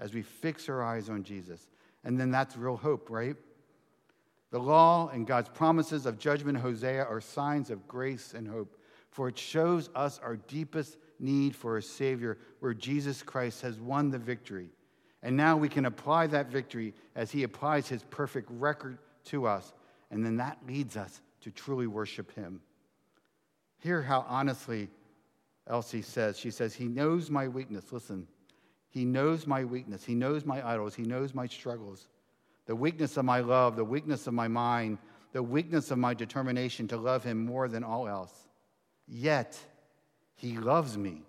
as 0.00 0.14
we 0.14 0.22
fix 0.22 0.68
our 0.68 0.82
eyes 0.82 1.08
on 1.08 1.22
Jesus. 1.22 1.68
And 2.04 2.18
then 2.18 2.30
that's 2.30 2.56
real 2.56 2.76
hope, 2.76 3.10
right? 3.10 3.36
The 4.50 4.58
law 4.58 5.08
and 5.08 5.26
God's 5.26 5.50
promises 5.50 6.06
of 6.06 6.18
judgment 6.18 6.58
Hosea 6.58 7.04
are 7.04 7.20
signs 7.20 7.70
of 7.70 7.86
grace 7.86 8.32
and 8.34 8.48
hope, 8.48 8.80
for 9.10 9.28
it 9.28 9.38
shows 9.38 9.90
us 9.94 10.18
our 10.22 10.36
deepest 10.36 10.96
need 11.18 11.54
for 11.54 11.76
a 11.76 11.82
Savior 11.82 12.38
where 12.60 12.74
Jesus 12.74 13.22
Christ 13.22 13.62
has 13.62 13.78
won 13.78 14.10
the 14.10 14.18
victory. 14.18 14.70
And 15.22 15.36
now 15.36 15.56
we 15.56 15.68
can 15.68 15.84
apply 15.84 16.28
that 16.28 16.50
victory 16.50 16.94
as 17.14 17.30
He 17.30 17.42
applies 17.42 17.88
His 17.88 18.04
perfect 18.04 18.48
record 18.50 18.98
to 19.26 19.46
us, 19.46 19.72
and 20.10 20.24
then 20.24 20.36
that 20.36 20.58
leads 20.66 20.96
us 20.96 21.20
to 21.42 21.50
truly 21.50 21.86
worship 21.86 22.34
Him. 22.34 22.60
Hear 23.80 24.00
how 24.00 24.24
honestly 24.28 24.88
Elyse 25.68 26.04
says. 26.04 26.38
She 26.38 26.50
says, 26.50 26.74
He 26.74 26.88
knows 26.88 27.30
my 27.30 27.48
weakness. 27.48 27.92
Listen, 27.92 28.26
He 28.88 29.04
knows 29.04 29.46
my 29.46 29.64
weakness. 29.64 30.04
He 30.04 30.14
knows 30.14 30.46
my 30.46 30.66
idols. 30.66 30.94
He 30.94 31.02
knows 31.02 31.34
my 31.34 31.46
struggles 31.46 32.08
the 32.68 32.76
weakness 32.76 33.16
of 33.16 33.24
my 33.24 33.40
love, 33.40 33.76
the 33.76 33.84
weakness 33.84 34.26
of 34.26 34.34
my 34.34 34.46
mind, 34.46 34.98
the 35.32 35.42
weakness 35.42 35.90
of 35.90 35.96
my 35.96 36.12
determination 36.12 36.86
to 36.86 36.98
love 36.98 37.24
him 37.24 37.44
more 37.44 37.66
than 37.66 37.82
all 37.82 38.06
else. 38.06 38.32
Yet, 39.08 39.58
he 40.36 40.58
loves 40.58 40.96
me. 40.98 41.22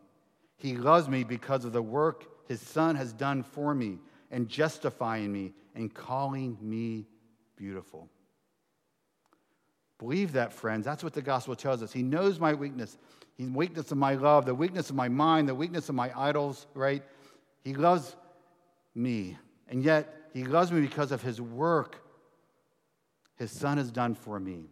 He 0.58 0.76
loves 0.76 1.08
me 1.08 1.24
because 1.24 1.64
of 1.64 1.72
the 1.72 1.82
work 1.82 2.26
his 2.50 2.60
son 2.60 2.98
has 2.98 3.14
done 3.14 3.44
for 3.44 3.74
me 3.74 4.00
and 4.32 4.50
justifying 4.50 5.32
me 5.32 5.54
and 5.76 5.94
calling 5.94 6.58
me 6.62 7.08
beautiful. 7.56 8.10
Believe 9.98 10.34
that, 10.34 10.52
friends. 10.52 10.84
That's 10.84 11.06
what 11.06 11.14
the 11.14 11.22
gospel 11.22 11.56
tells 11.56 11.82
us. 11.82 11.94
He 11.94 12.04
knows 12.04 12.38
my 12.38 12.54
weakness, 12.54 12.98
the 13.38 13.46
weakness 13.46 13.94
of 13.94 13.98
my 13.98 14.16
love, 14.16 14.46
the 14.46 14.54
weakness 14.54 14.90
of 14.90 14.98
my 14.98 15.08
mind, 15.08 15.48
the 15.48 15.56
weakness 15.56 15.88
of 15.88 15.96
my 15.96 16.12
idols, 16.20 16.68
right? 16.74 17.02
He 17.64 17.74
loves 17.74 18.18
me. 18.94 19.38
And 19.70 19.82
yet, 19.84 20.19
he 20.34 20.44
loves 20.44 20.72
me 20.72 20.82
because 20.82 21.12
of 21.12 21.22
his 21.22 21.42
work 21.42 22.04
his 23.40 23.52
son 23.52 23.78
has 23.78 23.90
done 23.90 24.14
for 24.14 24.38
me 24.40 24.66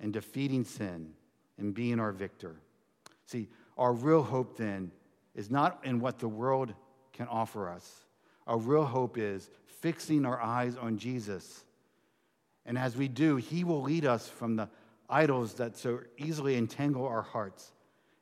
in 0.00 0.10
defeating 0.10 0.64
sin 0.64 1.10
and 1.58 1.74
being 1.74 2.00
our 2.00 2.10
victor. 2.10 2.56
See, 3.26 3.48
our 3.76 3.92
real 3.92 4.22
hope 4.22 4.56
then 4.56 4.90
is 5.34 5.50
not 5.50 5.80
in 5.84 6.00
what 6.00 6.18
the 6.18 6.28
world 6.28 6.72
can 7.12 7.28
offer 7.28 7.68
us. 7.68 8.06
Our 8.46 8.56
real 8.56 8.84
hope 8.84 9.18
is 9.18 9.50
fixing 9.66 10.24
our 10.24 10.40
eyes 10.40 10.76
on 10.76 10.96
Jesus. 10.96 11.64
And 12.64 12.78
as 12.78 12.96
we 12.96 13.08
do, 13.08 13.36
he 13.36 13.62
will 13.62 13.82
lead 13.82 14.06
us 14.06 14.26
from 14.26 14.56
the 14.56 14.68
idols 15.10 15.54
that 15.54 15.76
so 15.76 16.00
easily 16.16 16.56
entangle 16.56 17.06
our 17.06 17.22
hearts, 17.22 17.72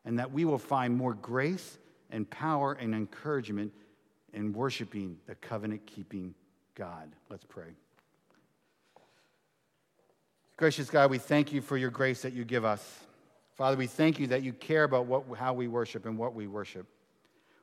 and 0.04 0.18
that 0.18 0.32
we 0.32 0.44
will 0.44 0.58
find 0.58 0.96
more 0.96 1.14
grace 1.14 1.78
and 2.10 2.28
power 2.28 2.72
and 2.72 2.92
encouragement 2.92 3.72
in 4.32 4.52
worshiping 4.52 5.18
the 5.26 5.34
covenant 5.36 5.86
keeping 5.86 6.34
God. 6.74 7.10
Let's 7.28 7.44
pray. 7.44 7.74
Gracious 10.56 10.90
God, 10.90 11.10
we 11.10 11.18
thank 11.18 11.52
you 11.52 11.60
for 11.60 11.76
your 11.76 11.90
grace 11.90 12.22
that 12.22 12.32
you 12.32 12.44
give 12.44 12.64
us. 12.64 13.00
Father, 13.54 13.76
we 13.76 13.86
thank 13.86 14.18
you 14.18 14.28
that 14.28 14.42
you 14.42 14.52
care 14.52 14.84
about 14.84 15.06
what, 15.06 15.24
how 15.36 15.52
we 15.52 15.68
worship 15.68 16.06
and 16.06 16.16
what 16.16 16.34
we 16.34 16.46
worship. 16.46 16.86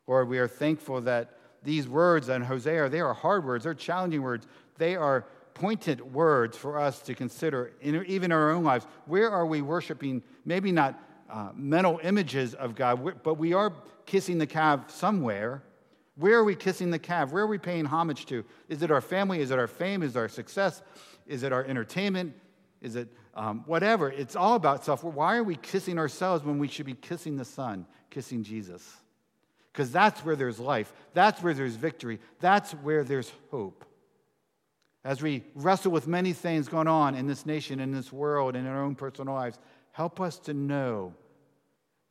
Lord, 0.07 0.27
we 0.27 0.39
are 0.39 0.47
thankful 0.47 1.01
that 1.01 1.37
these 1.63 1.87
words 1.87 2.29
in 2.29 2.41
Hosea, 2.41 2.89
they 2.89 2.99
are 2.99 3.13
hard 3.13 3.45
words, 3.45 3.63
they're 3.63 3.73
challenging 3.73 4.21
words, 4.21 4.47
they 4.77 4.95
are 4.95 5.25
pointed 5.53 6.01
words 6.13 6.57
for 6.57 6.79
us 6.79 7.01
to 7.01 7.13
consider, 7.13 7.73
in, 7.81 8.03
even 8.05 8.31
our 8.31 8.51
own 8.51 8.63
lives. 8.63 8.87
Where 9.05 9.29
are 9.29 9.45
we 9.45 9.61
worshiping? 9.61 10.23
Maybe 10.45 10.71
not 10.71 10.99
uh, 11.29 11.49
mental 11.53 11.99
images 12.03 12.53
of 12.53 12.75
God, 12.75 13.23
but 13.23 13.35
we 13.35 13.53
are 13.53 13.73
kissing 14.05 14.37
the 14.37 14.47
calf 14.47 14.89
somewhere. 14.89 15.63
Where 16.19 16.37
are 16.37 16.43
we 16.43 16.53
kissing 16.53 16.91
the 16.91 16.99
calf? 16.99 17.31
Where 17.31 17.43
are 17.43 17.47
we 17.47 17.57
paying 17.57 17.85
homage 17.85 18.25
to? 18.25 18.43
Is 18.67 18.83
it 18.83 18.91
our 18.91 18.99
family? 18.99 19.39
Is 19.39 19.51
it 19.51 19.57
our 19.57 19.67
fame? 19.67 20.03
Is 20.03 20.17
it 20.17 20.19
our 20.19 20.27
success? 20.27 20.81
Is 21.25 21.43
it 21.43 21.53
our 21.53 21.63
entertainment? 21.63 22.35
Is 22.81 22.97
it 22.97 23.07
um, 23.35 23.63
whatever? 23.67 24.11
It's 24.11 24.35
all 24.35 24.55
about 24.55 24.83
self. 24.83 25.01
Why 25.01 25.37
are 25.37 25.43
we 25.45 25.55
kissing 25.55 25.97
ourselves 25.97 26.43
when 26.43 26.59
we 26.59 26.67
should 26.67 26.85
be 26.85 26.93
kissing 26.93 27.37
the 27.37 27.45
Son, 27.45 27.85
kissing 28.09 28.43
Jesus? 28.43 28.97
Because 29.71 29.93
that's 29.93 30.25
where 30.25 30.35
there's 30.35 30.59
life. 30.59 30.91
That's 31.13 31.41
where 31.41 31.53
there's 31.53 31.75
victory. 31.75 32.19
That's 32.41 32.73
where 32.73 33.05
there's 33.05 33.31
hope. 33.49 33.85
As 35.05 35.21
we 35.21 35.45
wrestle 35.55 35.93
with 35.93 36.05
many 36.05 36.33
things 36.33 36.67
going 36.67 36.89
on 36.89 37.15
in 37.15 37.27
this 37.27 37.45
nation, 37.45 37.79
in 37.79 37.93
this 37.93 38.11
world, 38.11 38.57
in 38.57 38.67
our 38.67 38.83
own 38.83 38.95
personal 38.95 39.35
lives, 39.35 39.57
help 39.93 40.19
us 40.19 40.37
to 40.39 40.53
know 40.53 41.13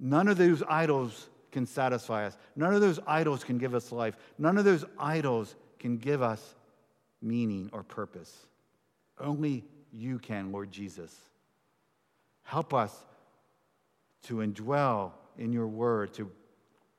none 0.01 0.29
of 0.29 0.39
those 0.39 0.63
idols 0.67 1.29
can 1.51 1.67
satisfy 1.67 2.27
us. 2.27 2.37
None 2.57 2.75
of 2.75 2.81
those 2.81 3.01
idols 3.07 3.45
can 3.45 3.59
give 3.59 3.75
us 3.75 3.93
life. 3.93 4.17
None 4.39 4.59
of 4.59 4.65
those 4.65 4.85
idols 4.99 5.57
can 5.79 5.97
give 5.97 6.23
us 6.23 6.55
meaning 7.23 7.71
or 7.73 7.83
purpose. 7.83 8.47
Only 9.19 9.65
you 9.93 10.19
can, 10.19 10.53
Lord 10.53 10.71
Jesus. 10.71 11.15
Help 12.43 12.73
us 12.75 12.95
to 14.25 14.37
indwell 14.37 15.13
in 15.37 15.53
your 15.53 15.67
word, 15.67 16.13
to, 16.15 16.31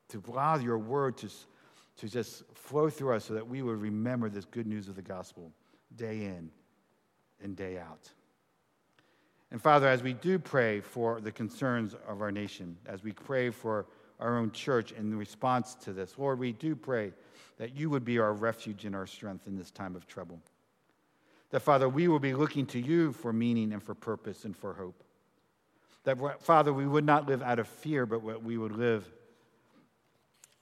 to 0.08 0.22
allow 0.28 0.56
your 0.56 0.78
word 0.78 1.16
to, 1.18 1.28
to 1.98 2.08
just 2.08 2.44
flow 2.54 2.90
through 2.90 3.14
us 3.14 3.24
so 3.24 3.34
that 3.34 3.46
we 3.46 3.62
would 3.62 3.80
remember 3.80 4.28
this 4.28 4.44
good 4.44 4.66
news 4.66 4.88
of 4.88 4.96
the 4.96 5.02
gospel 5.02 5.52
day 5.96 6.24
in 6.24 6.50
and 7.42 7.56
day 7.56 7.78
out. 7.78 8.10
And 9.50 9.60
Father, 9.60 9.88
as 9.88 10.02
we 10.02 10.12
do 10.12 10.38
pray 10.38 10.80
for 10.80 11.20
the 11.20 11.32
concerns 11.32 11.94
of 12.06 12.22
our 12.22 12.30
nation, 12.30 12.76
as 12.86 13.02
we 13.02 13.12
pray 13.12 13.50
for 13.50 13.86
our 14.20 14.38
own 14.38 14.52
church 14.52 14.92
in 14.92 15.16
response 15.16 15.74
to 15.76 15.92
this, 15.92 16.18
Lord, 16.18 16.38
we 16.38 16.52
do 16.52 16.76
pray 16.76 17.12
that 17.58 17.76
you 17.76 17.90
would 17.90 18.04
be 18.04 18.18
our 18.18 18.32
refuge 18.32 18.84
and 18.84 18.94
our 18.94 19.06
strength 19.06 19.46
in 19.46 19.56
this 19.56 19.70
time 19.70 19.96
of 19.96 20.06
trouble. 20.06 20.40
That, 21.50 21.60
Father, 21.60 21.88
we 21.88 22.06
will 22.06 22.20
be 22.20 22.34
looking 22.34 22.66
to 22.66 22.80
you 22.80 23.12
for 23.12 23.32
meaning 23.32 23.72
and 23.72 23.82
for 23.82 23.94
purpose 23.94 24.44
and 24.44 24.56
for 24.56 24.74
hope. 24.74 25.02
That, 26.04 26.42
Father, 26.42 26.72
we 26.72 26.86
would 26.86 27.04
not 27.04 27.26
live 27.26 27.42
out 27.42 27.58
of 27.58 27.66
fear, 27.66 28.06
but 28.06 28.42
we 28.42 28.56
would 28.56 28.72
live 28.72 29.10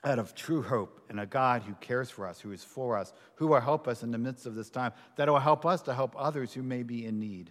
out 0.05 0.19
of 0.19 0.35
true 0.35 0.63
hope 0.63 1.01
and 1.09 1.21
a 1.21 1.27
God 1.27 1.63
who 1.63 1.75
cares 1.75 2.11
for 2.11 2.27
us, 2.27 2.41
who 2.41 2.53
is 2.53 2.65
for 2.65 2.97
us, 2.97 3.13
who 3.35 3.49
will 3.49 3.61
help 3.61 3.87
us 3.87 4.03
in 4.03 4.11
the 4.11 4.19
midst 4.19 4.47
of 4.47 4.55
this 4.55 4.71
time, 4.71 4.93
that 5.17 5.29
will 5.29 5.39
help 5.39 5.67
us 5.67 5.83
to 5.83 5.95
help 5.95 6.15
others 6.17 6.53
who 6.53 6.63
may 6.63 6.83
be 6.83 7.05
in 7.05 7.19
need. 7.19 7.51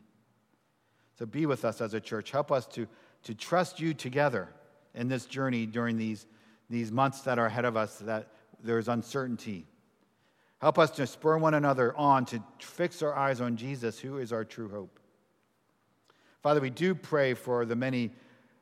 So 1.19 1.25
be 1.25 1.45
with 1.45 1.65
us 1.65 1.81
as 1.81 1.93
a 1.93 1.99
church. 1.99 2.31
Help 2.31 2.51
us 2.51 2.65
to, 2.67 2.87
to 3.23 3.35
trust 3.35 3.79
you 3.79 3.93
together 3.93 4.49
in 4.97 5.07
this 5.07 5.25
journey 5.25 5.65
during 5.65 5.97
these, 5.97 6.25
these 6.69 6.91
months 6.91 7.21
that 7.21 7.39
are 7.39 7.45
ahead 7.45 7.63
of 7.63 7.77
us, 7.77 7.99
that 7.99 8.27
there's 8.61 8.89
uncertainty. 8.89 9.65
Help 10.59 10.79
us 10.79 10.89
to 10.91 11.05
spur 11.05 11.37
one 11.37 11.53
another 11.53 11.95
on 11.95 12.25
to 12.25 12.43
fix 12.59 13.03
our 13.03 13.15
eyes 13.15 13.39
on 13.39 13.55
Jesus, 13.55 13.99
who 13.99 14.17
is 14.17 14.33
our 14.33 14.43
true 14.43 14.67
hope. 14.67 14.99
Father, 16.41 16.59
we 16.59 16.71
do 16.71 16.95
pray 16.95 17.35
for 17.35 17.63
the 17.63 17.75
many 17.75 18.11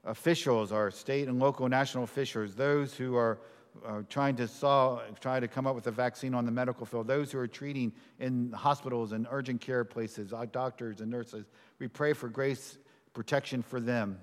officials, 0.04 0.72
our 0.72 0.92
state 0.92 1.30
and 1.30 1.40
local 1.40 1.70
national 1.70 2.04
officials, 2.04 2.54
those 2.54 2.94
who 2.94 3.16
are 3.16 3.40
uh, 3.86 4.02
trying 4.10 4.36
to 4.36 4.48
solve, 4.48 5.02
try 5.20 5.40
to 5.40 5.48
come 5.48 5.66
up 5.66 5.76
with 5.76 5.88
a 5.88 5.92
vaccine 5.92 6.34
on 6.34 6.46
the 6.46 6.52
medical 6.52 6.86
field, 6.86 7.08
those 7.08 7.32
who 7.32 7.40
are 7.40 7.48
treating 7.48 7.94
in 8.20 8.52
hospitals 8.52 9.14
and 9.14 9.26
urgent 9.32 9.62
care 9.62 9.86
places, 9.86 10.34
our 10.34 10.46
doctors 10.46 11.00
and 11.00 11.10
nurses. 11.10 11.46
We 11.80 11.88
pray 11.88 12.14
for 12.14 12.28
grace, 12.28 12.78
protection 13.14 13.62
for 13.62 13.80
them. 13.80 14.20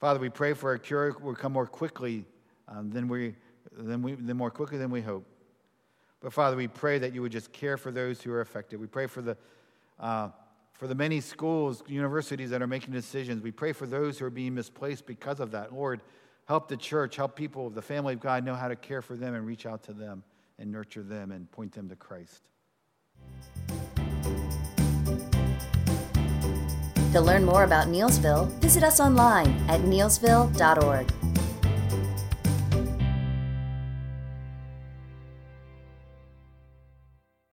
Father, 0.00 0.18
we 0.18 0.30
pray 0.30 0.54
for 0.54 0.72
a 0.72 0.78
cure 0.78 1.16
will 1.20 1.34
come 1.34 1.52
more 1.52 1.66
quickly 1.66 2.24
um, 2.68 2.90
than, 2.90 3.06
we, 3.06 3.36
than, 3.70 4.02
we, 4.02 4.14
than 4.14 4.36
more 4.36 4.50
quickly 4.50 4.78
than 4.78 4.90
we 4.90 5.02
hope. 5.02 5.26
But 6.20 6.32
Father, 6.32 6.56
we 6.56 6.68
pray 6.68 6.98
that 6.98 7.14
you 7.14 7.22
would 7.22 7.32
just 7.32 7.52
care 7.52 7.76
for 7.76 7.92
those 7.92 8.20
who 8.20 8.32
are 8.32 8.40
affected. 8.40 8.80
We 8.80 8.86
pray 8.86 9.06
for 9.06 9.22
the 9.22 9.36
uh, 9.98 10.30
for 10.80 10.86
the 10.86 10.94
many 10.94 11.20
schools, 11.20 11.82
universities 11.86 12.48
that 12.48 12.62
are 12.62 12.66
making 12.66 12.94
decisions. 12.94 13.42
We 13.42 13.50
pray 13.50 13.72
for 13.74 13.86
those 13.86 14.18
who 14.18 14.24
are 14.24 14.30
being 14.30 14.54
misplaced 14.54 15.04
because 15.04 15.38
of 15.38 15.50
that. 15.50 15.74
Lord, 15.74 16.00
help 16.46 16.68
the 16.68 16.76
church, 16.78 17.16
help 17.16 17.36
people, 17.36 17.66
of 17.66 17.74
the 17.74 17.82
family 17.82 18.14
of 18.14 18.20
God, 18.20 18.46
know 18.46 18.54
how 18.54 18.68
to 18.68 18.76
care 18.76 19.02
for 19.02 19.14
them 19.14 19.34
and 19.34 19.46
reach 19.46 19.66
out 19.66 19.82
to 19.84 19.92
them 19.92 20.24
and 20.58 20.72
nurture 20.72 21.02
them 21.02 21.32
and 21.32 21.50
point 21.52 21.72
them 21.72 21.90
to 21.90 21.96
Christ. 21.96 22.48
To 27.12 27.20
learn 27.20 27.44
more 27.44 27.64
about 27.64 27.88
Neelsville, 27.88 28.46
visit 28.60 28.84
us 28.84 29.00
online 29.00 29.48
at 29.68 29.80
neelsville.org. 29.80 31.29